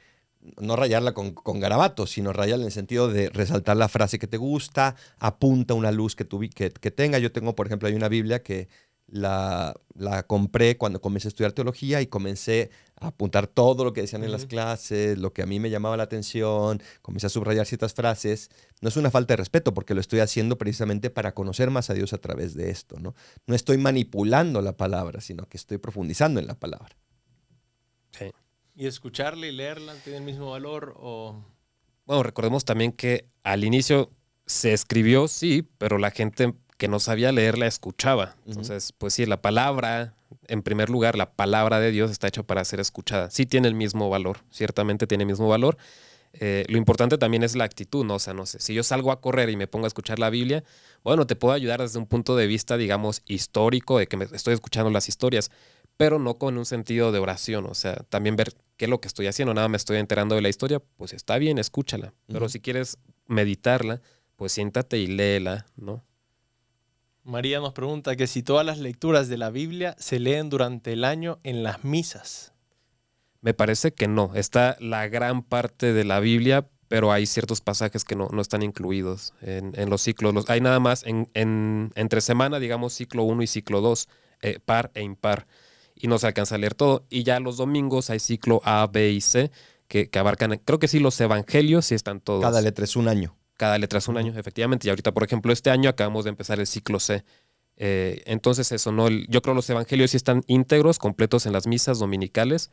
no 0.60 0.76
rayarla 0.76 1.12
con, 1.12 1.32
con 1.32 1.60
garabatos, 1.60 2.10
sino 2.10 2.32
rayarla 2.32 2.64
en 2.64 2.66
el 2.66 2.72
sentido 2.72 3.08
de 3.08 3.30
resaltar 3.30 3.76
la 3.76 3.88
frase 3.88 4.18
que 4.18 4.26
te 4.26 4.36
gusta, 4.36 4.94
apunta 5.18 5.74
una 5.74 5.90
luz 5.90 6.14
que, 6.14 6.24
tu, 6.24 6.40
que, 6.40 6.70
que 6.70 6.90
tenga. 6.90 7.18
Yo 7.18 7.32
tengo, 7.32 7.56
por 7.56 7.66
ejemplo, 7.66 7.88
hay 7.88 7.94
una 7.94 8.08
Biblia 8.08 8.42
que 8.42 8.68
la, 9.08 9.74
la, 9.94 10.24
compré 10.24 10.76
cuando 10.76 11.00
comencé 11.00 11.28
a 11.28 11.30
estudiar 11.30 11.52
teología 11.52 12.00
y 12.00 12.06
comencé 12.06 12.70
a 13.00 13.08
apuntar 13.08 13.46
todo 13.46 13.84
lo 13.84 13.92
que 13.92 14.00
decían 14.00 14.24
en 14.24 14.32
las 14.32 14.46
clases, 14.46 15.18
lo 15.18 15.32
que 15.32 15.42
a 15.42 15.46
mí 15.46 15.60
me 15.60 15.70
llamaba 15.70 15.96
la 15.96 16.02
atención, 16.02 16.82
comencé 17.02 17.26
a 17.26 17.30
subrayar 17.30 17.66
ciertas 17.66 17.94
frases. 17.94 18.50
No 18.80 18.88
es 18.88 18.96
una 18.96 19.10
falta 19.10 19.34
de 19.34 19.36
respeto 19.36 19.74
porque 19.74 19.94
lo 19.94 20.00
estoy 20.00 20.20
haciendo 20.20 20.58
precisamente 20.58 21.10
para 21.10 21.34
conocer 21.34 21.70
más 21.70 21.88
a 21.90 21.94
Dios 21.94 22.12
a 22.12 22.18
través 22.18 22.54
de 22.54 22.70
esto. 22.70 22.98
No, 22.98 23.14
no 23.46 23.54
estoy 23.54 23.78
manipulando 23.78 24.60
la 24.60 24.76
palabra, 24.76 25.20
sino 25.20 25.48
que 25.48 25.56
estoy 25.56 25.78
profundizando 25.78 26.40
en 26.40 26.46
la 26.46 26.54
palabra. 26.54 26.96
Sí. 28.10 28.32
¿Y 28.74 28.86
escucharla 28.86 29.46
y 29.46 29.52
leerla 29.52 29.94
tiene 30.02 30.18
el 30.18 30.24
mismo 30.24 30.50
valor 30.50 30.94
o...? 30.98 31.44
Bueno, 32.06 32.22
recordemos 32.22 32.64
también 32.64 32.92
que 32.92 33.28
al 33.42 33.64
inicio 33.64 34.10
se 34.46 34.72
escribió, 34.72 35.26
sí, 35.28 35.68
pero 35.78 35.98
la 35.98 36.10
gente 36.10 36.54
que 36.76 36.88
no 36.88 37.00
sabía 37.00 37.32
leer 37.32 37.58
la 37.58 37.66
escuchaba. 37.66 38.36
Entonces, 38.46 38.92
pues 38.96 39.14
sí, 39.14 39.26
la 39.26 39.40
palabra, 39.40 40.14
en 40.48 40.62
primer 40.62 40.90
lugar, 40.90 41.16
la 41.16 41.30
palabra 41.32 41.80
de 41.80 41.90
Dios 41.90 42.10
está 42.10 42.28
hecha 42.28 42.42
para 42.42 42.64
ser 42.64 42.80
escuchada. 42.80 43.30
Sí 43.30 43.46
tiene 43.46 43.68
el 43.68 43.74
mismo 43.74 44.10
valor, 44.10 44.38
ciertamente 44.50 45.06
tiene 45.06 45.22
el 45.24 45.28
mismo 45.28 45.48
valor. 45.48 45.76
Eh, 46.38 46.64
lo 46.68 46.76
importante 46.76 47.16
también 47.16 47.42
es 47.42 47.56
la 47.56 47.64
actitud, 47.64 48.04
¿no? 48.04 48.16
O 48.16 48.18
sea, 48.18 48.34
no 48.34 48.44
sé, 48.44 48.60
si 48.60 48.74
yo 48.74 48.82
salgo 48.82 49.10
a 49.10 49.20
correr 49.20 49.48
y 49.48 49.56
me 49.56 49.66
pongo 49.66 49.86
a 49.86 49.88
escuchar 49.88 50.18
la 50.18 50.28
Biblia, 50.28 50.64
bueno, 51.02 51.26
te 51.26 51.34
puedo 51.34 51.54
ayudar 51.54 51.80
desde 51.80 51.98
un 51.98 52.06
punto 52.06 52.36
de 52.36 52.46
vista, 52.46 52.76
digamos, 52.76 53.22
histórico, 53.26 53.98
de 53.98 54.06
que 54.06 54.18
me 54.18 54.26
estoy 54.26 54.52
escuchando 54.52 54.90
las 54.90 55.08
historias, 55.08 55.50
pero 55.96 56.18
no 56.18 56.34
con 56.36 56.58
un 56.58 56.66
sentido 56.66 57.10
de 57.10 57.20
oración, 57.20 57.64
o 57.64 57.74
sea, 57.74 57.94
también 58.10 58.36
ver 58.36 58.52
qué 58.76 58.84
es 58.84 58.90
lo 58.90 59.00
que 59.00 59.08
estoy 59.08 59.28
haciendo, 59.28 59.54
nada 59.54 59.68
me 59.68 59.78
estoy 59.78 59.96
enterando 59.96 60.34
de 60.34 60.42
la 60.42 60.50
historia, 60.50 60.82
pues 60.98 61.14
está 61.14 61.38
bien, 61.38 61.58
escúchala, 61.58 62.12
pero 62.26 62.50
si 62.50 62.60
quieres 62.60 62.98
meditarla, 63.26 64.02
pues 64.36 64.52
siéntate 64.52 64.98
y 64.98 65.06
léela, 65.06 65.64
¿no? 65.76 66.04
María 67.26 67.58
nos 67.58 67.72
pregunta 67.72 68.14
que 68.14 68.28
si 68.28 68.44
todas 68.44 68.64
las 68.64 68.78
lecturas 68.78 69.28
de 69.28 69.36
la 69.36 69.50
Biblia 69.50 69.96
se 69.98 70.20
leen 70.20 70.48
durante 70.48 70.92
el 70.92 71.04
año 71.04 71.40
en 71.42 71.64
las 71.64 71.82
misas. 71.82 72.52
Me 73.40 73.52
parece 73.52 73.92
que 73.92 74.06
no. 74.06 74.30
Está 74.36 74.76
la 74.78 75.08
gran 75.08 75.42
parte 75.42 75.92
de 75.92 76.04
la 76.04 76.20
Biblia, 76.20 76.68
pero 76.86 77.10
hay 77.10 77.26
ciertos 77.26 77.60
pasajes 77.60 78.04
que 78.04 78.14
no, 78.14 78.30
están 78.40 78.62
incluidos 78.62 79.34
en, 79.42 79.90
los 79.90 80.02
ciclos. 80.02 80.48
hay 80.48 80.60
nada 80.60 80.78
más 80.78 81.02
en, 81.04 81.28
entre 81.96 82.20
semana, 82.20 82.60
digamos, 82.60 82.92
ciclo 82.92 83.24
1 83.24 83.42
y 83.42 83.46
ciclo 83.48 83.80
2, 83.80 84.08
eh, 84.42 84.60
par 84.64 84.92
e 84.94 85.02
impar. 85.02 85.48
Y 85.96 86.06
no 86.06 86.18
se 86.18 86.28
alcanza 86.28 86.54
a 86.54 86.58
leer 86.58 86.74
todo. 86.74 87.06
Y 87.10 87.24
ya 87.24 87.40
los 87.40 87.56
domingos 87.56 88.08
hay 88.08 88.20
ciclo 88.20 88.60
A, 88.64 88.86
B 88.86 89.10
y 89.10 89.20
C, 89.20 89.50
que, 89.88 90.10
que 90.10 90.18
abarcan, 90.20 90.60
creo 90.64 90.78
que 90.78 90.86
sí, 90.86 91.00
los 91.00 91.20
evangelios 91.20 91.86
sí 91.86 91.96
están 91.96 92.20
todos. 92.20 92.42
Cada 92.42 92.62
letra 92.62 92.84
es 92.84 92.94
un 92.94 93.08
año 93.08 93.35
cada 93.56 93.78
letra 93.78 93.98
es 93.98 94.08
un 94.08 94.16
año, 94.16 94.32
efectivamente. 94.36 94.86
Y 94.86 94.90
ahorita, 94.90 95.12
por 95.12 95.24
ejemplo, 95.24 95.52
este 95.52 95.70
año 95.70 95.90
acabamos 95.90 96.24
de 96.24 96.30
empezar 96.30 96.60
el 96.60 96.66
ciclo 96.66 97.00
C. 97.00 97.24
Eh, 97.76 98.22
entonces, 98.26 98.72
eso, 98.72 98.92
¿no? 98.92 99.08
yo 99.08 99.42
creo 99.42 99.54
que 99.54 99.56
los 99.56 99.70
evangelios 99.70 100.10
sí 100.12 100.16
están 100.16 100.42
íntegros, 100.46 100.98
completos 100.98 101.46
en 101.46 101.52
las 101.52 101.66
misas 101.66 101.98
dominicales, 101.98 102.70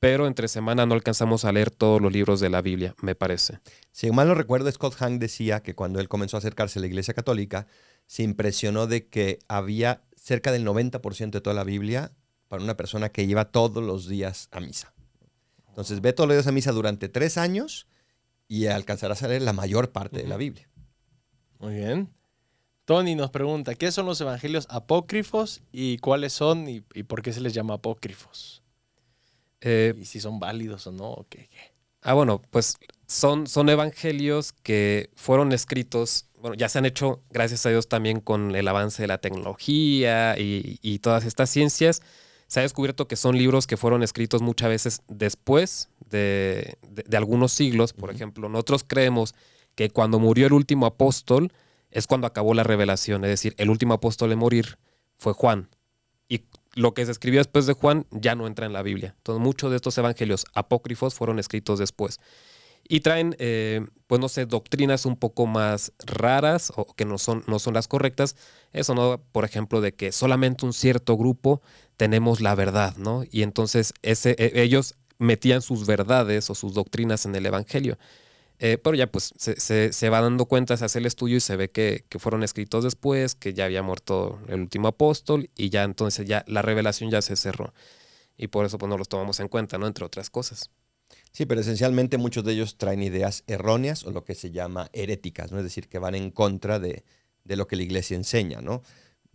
pero 0.00 0.26
entre 0.26 0.48
semana 0.48 0.84
no 0.84 0.94
alcanzamos 0.94 1.44
a 1.44 1.52
leer 1.52 1.70
todos 1.70 2.00
los 2.00 2.12
libros 2.12 2.40
de 2.40 2.50
la 2.50 2.60
Biblia, 2.60 2.94
me 3.00 3.14
parece. 3.14 3.60
Si 3.90 4.10
mal 4.10 4.28
no 4.28 4.34
recuerdo, 4.34 4.70
Scott 4.70 4.96
Hahn 5.00 5.18
decía 5.18 5.62
que 5.62 5.74
cuando 5.74 5.98
él 5.98 6.08
comenzó 6.08 6.36
a 6.36 6.38
acercarse 6.38 6.78
a 6.78 6.82
la 6.82 6.88
Iglesia 6.88 7.14
Católica, 7.14 7.66
se 8.06 8.22
impresionó 8.22 8.86
de 8.86 9.08
que 9.08 9.38
había 9.48 10.02
cerca 10.14 10.52
del 10.52 10.66
90% 10.66 11.30
de 11.30 11.40
toda 11.40 11.54
la 11.54 11.64
Biblia 11.64 12.12
para 12.48 12.62
una 12.62 12.76
persona 12.76 13.08
que 13.08 13.22
iba 13.22 13.46
todos 13.46 13.82
los 13.82 14.06
días 14.06 14.48
a 14.50 14.60
misa. 14.60 14.92
Entonces, 15.68 16.02
ve 16.02 16.12
todos 16.12 16.28
los 16.28 16.36
días 16.36 16.46
a 16.46 16.52
misa 16.52 16.72
durante 16.72 17.08
tres 17.08 17.38
años 17.38 17.86
y 18.48 18.66
alcanzarás 18.66 19.22
a 19.22 19.28
leer 19.28 19.42
la 19.42 19.52
mayor 19.52 19.92
parte 19.92 20.18
de 20.18 20.28
la 20.28 20.36
Biblia. 20.36 20.68
Muy 21.58 21.74
bien. 21.74 22.10
Tony 22.84 23.14
nos 23.14 23.30
pregunta, 23.30 23.74
¿qué 23.74 23.90
son 23.90 24.06
los 24.06 24.20
evangelios 24.20 24.66
apócrifos 24.68 25.62
y 25.72 25.98
cuáles 25.98 26.34
son 26.34 26.68
y, 26.68 26.80
por 26.80 27.22
qué 27.22 27.32
se 27.32 27.40
les 27.40 27.54
llama 27.54 27.74
apócrifos? 27.74 28.62
Eh, 29.62 29.94
y 29.98 30.04
si 30.04 30.20
son 30.20 30.38
válidos 30.38 30.86
o 30.86 30.92
no. 30.92 31.26
qué, 31.30 31.48
Ah, 32.02 32.12
bueno, 32.12 32.42
pues 32.50 32.76
son, 33.06 33.46
son 33.46 33.70
evangelios 33.70 34.52
que 34.52 35.10
fueron 35.14 35.52
escritos, 35.52 36.26
bueno, 36.38 36.54
ya 36.54 36.68
se 36.68 36.76
han 36.76 36.84
hecho, 36.84 37.22
gracias 37.30 37.64
a 37.64 37.70
Dios, 37.70 37.88
también 37.88 38.20
con 38.20 38.54
el 38.54 38.68
avance 38.68 39.02
de 39.02 39.08
la 39.08 39.18
tecnología 39.18 40.38
y, 40.38 40.78
y 40.82 40.98
todas 40.98 41.24
estas 41.24 41.48
ciencias 41.48 42.02
se 42.46 42.60
ha 42.60 42.62
descubierto 42.62 43.08
que 43.08 43.16
son 43.16 43.36
libros 43.36 43.66
que 43.66 43.76
fueron 43.76 44.02
escritos 44.02 44.42
muchas 44.42 44.68
veces 44.68 45.02
después 45.08 45.88
de, 46.10 46.76
algunos 47.12 47.52
siglos. 47.52 47.92
Por 47.92 48.10
ejemplo, 48.10 48.48
nosotros 48.48 48.84
creemos 48.86 49.34
que 49.74 49.90
cuando 49.90 50.18
murió 50.18 50.46
el 50.46 50.52
último 50.52 50.86
apóstol 50.86 51.52
es 51.90 52.06
cuando 52.06 52.26
acabó 52.26 52.54
la 52.54 52.64
revelación, 52.64 53.24
es 53.24 53.30
decir, 53.30 53.54
el 53.58 53.70
último 53.70 53.94
apóstol 53.94 54.32
en 54.32 54.38
morir 54.38 54.78
fue 55.16 55.32
Juan. 55.32 55.68
Y 56.28 56.44
lo 56.74 56.94
que 56.94 57.04
se 57.04 57.12
escribió 57.12 57.40
después 57.40 57.66
de 57.66 57.72
Juan 57.72 58.06
ya 58.10 58.34
no 58.34 58.46
entra 58.46 58.66
en 58.66 58.72
la 58.72 58.82
Biblia. 58.82 59.14
Entonces 59.18 59.42
muchos 59.42 59.70
de 59.70 59.76
estos 59.76 59.96
evangelios 59.98 60.44
apócrifos 60.54 61.14
fueron 61.14 61.38
escritos 61.38 61.78
después. 61.78 62.20
Y 62.86 63.00
traen, 63.00 63.34
eh, 63.38 63.86
pues 64.06 64.20
no 64.20 64.28
sé, 64.28 64.44
doctrinas 64.44 65.06
un 65.06 65.16
poco 65.16 65.46
más 65.46 65.92
raras 66.04 66.72
o 66.76 66.84
que 66.94 67.06
no 67.06 67.16
son, 67.16 67.42
no 67.46 67.58
son 67.58 67.74
las 67.74 67.88
correctas. 67.88 68.36
Eso, 68.72 68.94
¿no? 68.94 69.22
Por 69.32 69.44
ejemplo, 69.44 69.80
de 69.80 69.94
que 69.94 70.12
solamente 70.12 70.66
un 70.66 70.72
cierto 70.72 71.16
grupo 71.16 71.62
tenemos 71.96 72.40
la 72.40 72.54
verdad, 72.54 72.96
¿no? 72.96 73.24
Y 73.30 73.42
entonces 73.42 73.92
e, 74.02 74.52
ellos 74.54 74.94
metían 75.18 75.62
sus 75.62 75.86
verdades 75.86 76.50
o 76.50 76.54
sus 76.54 76.74
doctrinas 76.74 77.26
en 77.26 77.34
el 77.34 77.46
Evangelio. 77.46 77.98
Eh, 78.60 78.78
pero 78.78 78.94
ya 78.94 79.08
pues 79.10 79.34
se, 79.36 80.08
va 80.10 80.20
dando 80.20 80.46
cuenta, 80.46 80.76
se 80.76 80.84
hace 80.84 81.00
el 81.00 81.06
estudio 81.06 81.36
y 81.38 81.40
se 81.40 81.56
ve 81.56 81.70
que, 81.70 82.04
fueron 82.18 82.44
escritos 82.44 82.84
después, 82.84 83.34
que 83.34 83.52
ya 83.52 83.64
había 83.64 83.82
muerto 83.82 84.38
el 84.48 84.60
último 84.60 84.88
apóstol 84.88 85.50
y 85.56 85.70
ya 85.70 85.82
entonces 85.82 86.26
ya 86.26 86.44
la 86.46 86.62
revelación 86.62 87.10
ya 87.10 87.20
se 87.20 87.36
cerró. 87.36 87.74
Y 88.36 88.48
por 88.48 88.64
eso 88.64 88.78
pues 88.78 88.88
no 88.88 88.96
los 88.96 89.08
tomamos 89.08 89.40
en 89.40 89.48
cuenta, 89.48 89.78
¿no? 89.78 89.86
Entre 89.86 90.04
otras 90.04 90.30
cosas. 90.30 90.70
Sí, 91.32 91.46
pero 91.46 91.60
esencialmente 91.60 92.16
muchos 92.16 92.44
de 92.44 92.52
ellos 92.52 92.76
traen 92.78 93.02
ideas 93.02 93.42
erróneas 93.46 94.04
o 94.04 94.12
lo 94.12 94.24
que 94.24 94.34
se 94.34 94.50
llama 94.50 94.88
heréticas, 94.92 95.50
¿no? 95.50 95.58
Es 95.58 95.64
decir, 95.64 95.88
que 95.88 95.98
van 95.98 96.14
en 96.14 96.30
contra 96.30 96.78
de, 96.78 97.04
de 97.44 97.56
lo 97.56 97.66
que 97.66 97.76
la 97.76 97.82
iglesia 97.82 98.16
enseña, 98.16 98.60
¿no? 98.60 98.82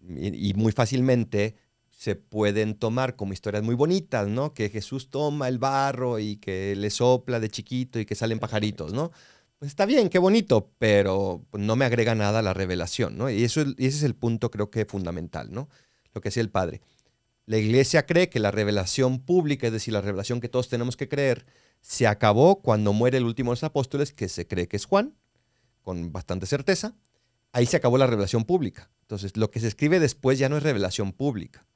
Y 0.02 0.54
muy 0.54 0.72
fácilmente 0.72 1.58
se 2.00 2.16
pueden 2.16 2.76
tomar 2.76 3.18
como 3.18 3.34
historias 3.34 3.62
muy 3.62 3.76
bonitas, 3.76 4.26
¿no? 4.26 4.54
Que 4.54 4.70
Jesús 4.70 5.10
toma 5.10 5.50
el 5.50 5.58
barro 5.60 6.18
y 6.18 6.38
que 6.38 6.74
le 6.78 6.92
sopla 6.92 7.42
de 7.42 7.50
chiquito 7.50 8.00
y 8.00 8.06
que 8.06 8.16
salen 8.16 8.40
pajaritos, 8.40 8.94
¿no? 8.94 9.12
Pues 9.58 9.68
está 9.68 9.86
bien, 9.86 10.08
qué 10.08 10.18
bonito, 10.18 10.72
pero 10.78 11.46
no 11.52 11.76
me 11.76 11.84
agrega 11.84 12.16
nada 12.16 12.40
a 12.40 12.42
la 12.42 12.54
revelación, 12.54 13.18
¿no? 13.18 13.30
Y, 13.30 13.44
eso, 13.44 13.60
ese 13.60 13.76
es 13.78 14.04
el 14.04 14.16
punto 14.16 14.50
creo 14.50 14.72
que 14.72 14.86
fundamental, 14.86 15.52
¿no? 15.52 15.68
Lo 16.14 16.22
que 16.22 16.30
decía 16.30 16.40
el 16.42 16.50
Padre. 16.50 16.80
La 17.46 17.58
iglesia 17.58 18.06
cree 18.06 18.30
que 18.30 18.40
la 18.40 18.52
revelación 18.52 19.20
pública, 19.20 19.68
es 19.68 19.74
decir, 19.74 19.94
la 19.94 20.00
revelación 20.00 20.40
que 20.40 20.48
todos 20.48 20.70
tenemos 20.70 20.96
que 20.96 21.10
creer, 21.10 21.46
se 21.82 22.08
acabó 22.08 22.62
cuando 22.62 22.94
muere 22.94 23.18
el 23.18 23.26
último 23.26 23.52
de 23.52 23.56
los 23.56 23.66
apóstoles, 23.66 24.14
que 24.14 24.30
se 24.30 24.48
cree 24.48 24.70
que 24.70 24.78
es 24.78 24.86
Juan, 24.86 25.16
con 25.82 26.14
bastante 26.14 26.46
certeza. 26.46 26.96
Ahí 27.52 27.66
se 27.66 27.76
acabó 27.76 27.98
la 27.98 28.08
revelación 28.08 28.46
pública. 28.46 28.90
Entonces, 29.02 29.36
lo 29.36 29.52
que 29.52 29.60
se 29.60 29.68
escribe 29.68 30.00
después 30.00 30.40
ya 30.40 30.48
no 30.48 30.56
es 30.56 30.64
revelación 30.64 31.12
pública. 31.12 31.68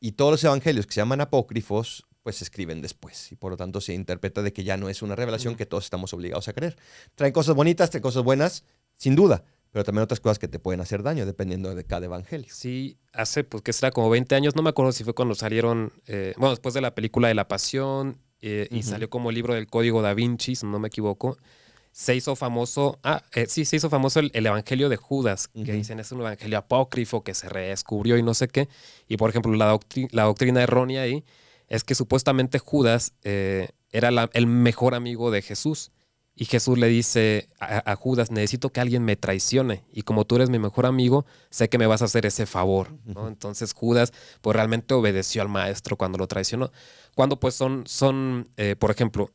Y 0.00 0.12
todos 0.12 0.32
los 0.32 0.44
evangelios 0.44 0.86
que 0.86 0.94
se 0.94 1.00
llaman 1.00 1.20
apócrifos, 1.20 2.06
pues 2.22 2.36
se 2.36 2.44
escriben 2.44 2.80
después. 2.82 3.30
Y 3.32 3.36
por 3.36 3.52
lo 3.52 3.56
tanto 3.56 3.80
se 3.80 3.94
interpreta 3.94 4.42
de 4.42 4.52
que 4.52 4.64
ya 4.64 4.76
no 4.76 4.88
es 4.88 5.02
una 5.02 5.14
revelación 5.14 5.56
que 5.56 5.66
todos 5.66 5.84
estamos 5.84 6.12
obligados 6.14 6.48
a 6.48 6.52
creer. 6.52 6.76
Traen 7.14 7.32
cosas 7.32 7.54
bonitas, 7.54 7.90
traen 7.90 8.02
cosas 8.02 8.22
buenas, 8.22 8.64
sin 8.94 9.14
duda. 9.14 9.44
Pero 9.70 9.84
también 9.84 10.02
otras 10.02 10.18
cosas 10.18 10.38
que 10.38 10.48
te 10.48 10.58
pueden 10.58 10.80
hacer 10.80 11.02
daño 11.02 11.26
dependiendo 11.26 11.72
de 11.74 11.84
cada 11.84 12.06
evangelio. 12.06 12.48
Sí, 12.50 12.98
hace, 13.12 13.44
pues 13.44 13.62
que 13.62 13.72
será 13.72 13.92
como 13.92 14.10
20 14.10 14.34
años, 14.34 14.56
no 14.56 14.62
me 14.62 14.70
acuerdo 14.70 14.90
si 14.90 15.04
fue 15.04 15.14
cuando 15.14 15.36
salieron, 15.36 15.92
eh, 16.06 16.34
bueno, 16.38 16.50
después 16.50 16.74
de 16.74 16.80
la 16.80 16.94
película 16.94 17.28
de 17.28 17.34
La 17.34 17.46
Pasión 17.46 18.18
eh, 18.40 18.66
y 18.70 18.82
salió 18.82 19.08
como 19.08 19.30
el 19.30 19.36
libro 19.36 19.54
del 19.54 19.68
Código 19.68 20.02
da 20.02 20.12
Vinci, 20.12 20.56
si 20.56 20.66
no 20.66 20.80
me 20.80 20.88
equivoco 20.88 21.38
se 21.92 22.14
hizo 22.14 22.36
famoso, 22.36 22.98
ah, 23.02 23.22
eh, 23.34 23.46
sí, 23.48 23.64
se 23.64 23.76
hizo 23.76 23.90
famoso 23.90 24.20
el, 24.20 24.30
Evangelio 24.32 24.88
de 24.88 24.96
Judas, 24.96 25.48
que 25.48 25.72
dicen 25.72 26.00
es 26.00 26.12
un 26.12 26.20
evangelio 26.20 26.58
apócrifo 26.58 27.22
que 27.22 27.34
se 27.34 27.48
redescubrió 27.48 28.16
y 28.16 28.22
no 28.22 28.34
sé 28.34 28.48
qué. 28.48 28.68
Y 29.08 29.16
por 29.16 29.30
ejemplo, 29.30 29.52
la, 29.54 29.78
la 30.10 30.22
doctrina 30.22 30.62
errónea 30.62 31.02
ahí 31.02 31.24
es 31.68 31.84
que 31.84 31.94
supuestamente 31.94 32.58
Judas 32.58 33.14
eh, 33.22 33.68
era 33.90 34.10
el 34.32 34.46
mejor 34.46 34.94
amigo 34.94 35.30
de 35.30 35.40
Jesús. 35.40 35.92
Y 36.34 36.46
Jesús 36.46 36.78
le 36.78 36.88
dice 36.88 37.50
a, 37.58 37.94
Judas, 37.96 38.30
necesito 38.30 38.70
que 38.70 38.80
alguien 38.80 39.04
me 39.04 39.14
traicione. 39.14 39.84
Y 39.92 40.02
como 40.02 40.24
tú 40.24 40.36
eres 40.36 40.48
mi 40.48 40.58
mejor 40.58 40.86
amigo, 40.86 41.26
sé 41.50 41.68
que 41.68 41.76
me 41.76 41.86
vas 41.86 42.00
a 42.00 42.06
hacer 42.06 42.24
ese 42.24 42.46
favor. 42.46 42.96
¿no? 43.04 43.28
Entonces 43.28 43.74
Judas 43.74 44.12
pues 44.40 44.56
realmente 44.56 44.94
obedeció 44.94 45.42
al 45.42 45.50
maestro 45.50 45.96
cuando 45.96 46.16
lo 46.16 46.28
traicionó. 46.28 46.72
Cuando 47.14 47.38
pues 47.38 47.54
son, 47.54 47.84
son 47.86 48.48
eh, 48.56 48.74
por 48.74 48.90
ejemplo, 48.90 49.32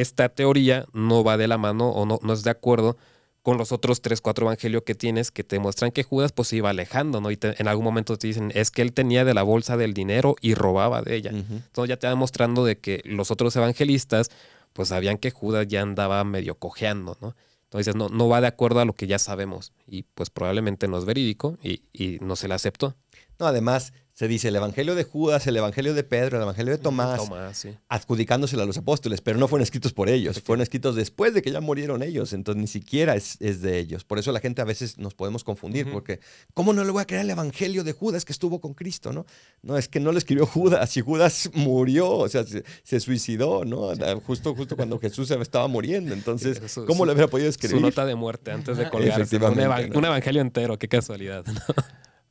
esta 0.00 0.28
teoría 0.28 0.86
no 0.92 1.24
va 1.24 1.36
de 1.36 1.48
la 1.48 1.58
mano 1.58 1.90
o 1.90 2.06
no, 2.06 2.18
no 2.22 2.32
es 2.32 2.42
de 2.42 2.50
acuerdo 2.50 2.96
con 3.42 3.58
los 3.58 3.70
otros 3.70 4.02
tres, 4.02 4.20
cuatro 4.20 4.46
evangelios 4.46 4.82
que 4.82 4.94
tienes 4.96 5.30
que 5.30 5.44
te 5.44 5.58
muestran 5.60 5.92
que 5.92 6.02
Judas 6.02 6.32
pues 6.32 6.48
se 6.48 6.56
iba 6.56 6.70
alejando, 6.70 7.20
¿no? 7.20 7.30
Y 7.30 7.36
te- 7.36 7.54
en 7.60 7.68
algún 7.68 7.84
momento 7.84 8.16
te 8.18 8.26
dicen, 8.26 8.50
es 8.56 8.70
que 8.72 8.82
él 8.82 8.92
tenía 8.92 9.24
de 9.24 9.34
la 9.34 9.44
bolsa 9.44 9.76
del 9.76 9.94
dinero 9.94 10.34
y 10.40 10.54
robaba 10.54 11.00
de 11.02 11.14
ella. 11.14 11.30
Entonces 11.30 11.88
ya 11.88 11.96
te 11.96 12.08
va 12.08 12.14
mostrando 12.16 12.64
de 12.64 12.78
que 12.78 13.02
los 13.04 13.30
otros 13.30 13.54
evangelistas 13.54 14.30
pues 14.72 14.88
sabían 14.88 15.16
que 15.18 15.30
Judas 15.30 15.66
ya 15.68 15.80
andaba 15.82 16.22
medio 16.24 16.56
cojeando, 16.56 17.16
¿no? 17.20 17.36
Entonces 17.64 17.94
no, 17.94 18.08
no 18.08 18.28
va 18.28 18.40
de 18.40 18.46
acuerdo 18.48 18.80
a 18.80 18.84
lo 18.84 18.92
que 18.94 19.06
ya 19.06 19.18
sabemos 19.18 19.72
y 19.86 20.02
pues 20.02 20.28
probablemente 20.30 20.88
no 20.88 20.98
es 20.98 21.04
verídico 21.04 21.56
y, 21.62 21.82
y 21.92 22.18
no 22.20 22.34
se 22.36 22.48
le 22.48 22.54
aceptó. 22.54 22.94
No, 23.38 23.46
además 23.46 23.92
se 24.18 24.28
dice 24.28 24.48
el 24.48 24.56
Evangelio 24.56 24.94
de 24.94 25.04
Judas, 25.04 25.46
el 25.46 25.58
Evangelio 25.58 25.92
de 25.92 26.02
Pedro, 26.02 26.38
el 26.38 26.42
Evangelio 26.44 26.72
de 26.72 26.78
Tomás, 26.78 27.18
Tomás, 27.18 27.58
sí. 27.58 27.76
adjudicándoselo 27.90 28.62
a 28.62 28.64
los 28.64 28.78
apóstoles, 28.78 29.20
pero 29.20 29.38
no 29.38 29.46
fueron 29.46 29.62
escritos 29.62 29.92
por 29.92 30.08
ellos, 30.08 30.40
fueron 30.40 30.62
escritos 30.62 30.96
después 30.96 31.34
de 31.34 31.42
que 31.42 31.50
ya 31.50 31.60
murieron 31.60 32.02
ellos, 32.02 32.32
entonces 32.32 32.58
ni 32.58 32.66
siquiera 32.66 33.14
es, 33.14 33.36
es 33.40 33.60
de 33.60 33.78
ellos. 33.78 34.04
Por 34.04 34.18
eso 34.18 34.32
la 34.32 34.40
gente 34.40 34.62
a 34.62 34.64
veces 34.64 34.96
nos 34.96 35.12
podemos 35.12 35.44
confundir, 35.44 35.92
porque 35.92 36.20
¿cómo 36.54 36.72
no 36.72 36.82
le 36.82 36.92
voy 36.92 37.02
a 37.02 37.06
creer 37.06 37.24
el 37.24 37.30
Evangelio 37.30 37.84
de 37.84 37.92
Judas 37.92 38.24
que 38.24 38.32
estuvo 38.32 38.58
con 38.58 38.72
Cristo? 38.72 39.12
No, 39.12 39.26
no 39.60 39.76
es 39.76 39.86
que 39.86 40.00
no 40.00 40.12
lo 40.12 40.16
escribió 40.18 40.46
Judas 40.46 40.96
y 40.96 41.02
Judas 41.02 41.50
murió, 41.52 42.08
o 42.10 42.28
sea, 42.30 42.42
se, 42.44 42.64
se 42.84 43.00
suicidó, 43.00 43.66
¿no? 43.66 43.90
Justo, 44.22 44.54
justo 44.54 44.76
cuando 44.76 44.98
Jesús 44.98 45.30
estaba 45.30 45.68
muriendo, 45.68 46.14
entonces, 46.14 46.56
Sí, 46.62 46.68
su- 46.70 46.86
¿cómo 46.86 47.00
su- 47.00 47.04
le 47.04 47.12
hubiera 47.12 47.28
podido 47.28 47.48
Su 47.52 47.58
escribir? 47.58 47.82
nota 47.82 48.06
de 48.06 48.14
muerte 48.14 48.50
antes 48.50 48.78
de 48.78 48.88
colgarse. 48.88 49.14
Un, 49.16 49.22
Efectivamente, 49.22 49.62
eva- 49.62 49.80
¿no? 49.88 49.98
un 49.98 50.04
evangelio 50.06 50.40
entero, 50.40 50.78
qué 50.78 50.88
casualidad. 50.88 51.44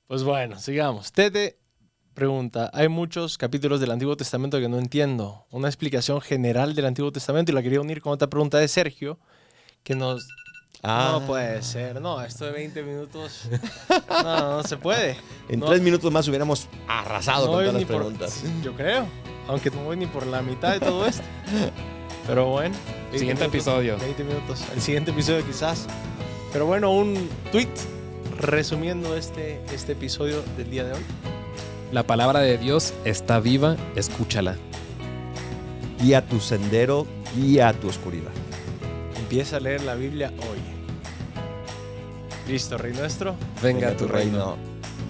Pues 0.08 0.24
bueno, 0.24 0.60
sigamos. 0.60 1.12
Tete 1.12 1.58
pregunta, 2.16 2.72
hay 2.74 2.88
muchos 2.88 3.38
capítulos 3.38 3.80
del 3.80 3.92
Antiguo 3.92 4.16
Testamento 4.18 4.58
que 4.60 4.68
no 4.70 4.80
entiendo. 4.80 5.46
Una 5.52 5.68
explicación 5.68 6.22
general 6.22 6.74
del 6.74 6.86
Antiguo 6.86 7.12
Testamento 7.12 7.52
y 7.52 7.56
la 7.56 7.62
quería 7.62 7.82
unir 7.82 8.02
con 8.02 8.14
otra 8.14 8.28
pregunta 8.30 8.58
de 8.58 8.68
Sergio, 8.68 9.20
que 9.84 9.96
nos... 9.96 10.28
Ah, 10.82 11.10
No 11.20 11.26
puede 11.28 11.62
ser, 11.62 12.00
no, 12.02 12.22
esto 12.22 12.46
de 12.46 12.52
20 12.52 12.84
minutos... 12.84 13.50
No, 14.10 14.58
no 14.58 14.64
se 14.64 14.78
puede. 14.78 15.18
En 15.50 15.60
No- 15.60 15.68
tres 15.68 15.82
minutos 15.82 16.12
más 16.12 16.28
hubiéramos 16.28 16.68
arrasado 16.88 17.46
no 17.48 17.52
con 17.54 17.60
todas 17.62 17.74
las 17.76 17.84
por- 17.84 17.96
preguntas. 17.98 18.44
Yo 18.64 18.74
creo, 18.74 19.06
aunque 19.48 19.70
no 19.70 19.84
voy 19.84 19.98
ni 19.98 20.08
por 20.08 20.26
la 20.26 20.42
mitad 20.42 20.72
de 20.74 20.80
todo 20.80 21.06
esto. 21.06 21.24
Pero 22.28 22.48
bueno. 22.48 22.76
20 23.12 23.20
Siguiente 23.20 23.44
minutos, 23.44 23.68
episodio. 23.68 23.98
20 24.00 24.24
minutos. 24.24 24.64
El 24.74 24.82
siguiente 24.82 25.12
episodio 25.12 25.46
quizás. 25.46 25.86
Pero 26.52 26.66
bueno, 26.66 26.92
un 26.92 27.30
tweet 27.52 27.68
resumiendo 28.40 29.16
este, 29.16 29.62
este 29.72 29.92
episodio 29.92 30.42
del 30.58 30.70
día 30.72 30.84
de 30.86 30.94
hoy. 30.94 31.02
La 31.96 32.04
palabra 32.04 32.42
de 32.42 32.58
Dios 32.58 32.94
está 33.06 33.40
viva, 33.40 33.78
escúchala. 33.96 34.58
Guía 36.02 36.28
tu 36.28 36.42
sendero, 36.42 37.08
guía 37.38 37.72
tu 37.72 37.88
oscuridad. 37.88 38.34
Empieza 39.18 39.56
a 39.56 39.60
leer 39.62 39.82
la 39.84 39.96
Biblia 39.96 40.34
hoy. 40.40 40.60
Listo, 42.52 42.78
Rey 42.78 42.92
Nuestro. 42.92 43.36
Venga, 43.64 43.96
tu 43.96 44.10
reino. 44.10 44.58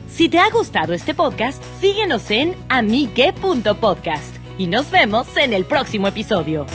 Si 0.08 0.30
te 0.30 0.38
ha 0.38 0.48
gustado 0.52 0.94
este 0.94 1.16
podcast, 1.16 1.60
síguenos 1.82 2.30
en 2.30 2.56
amigue.podcast 2.70 4.36
y 4.60 4.68
nos 4.68 4.92
vemos 4.92 5.36
en 5.38 5.54
el 5.54 5.66
próximo 5.66 6.08
episodio. 6.08 6.68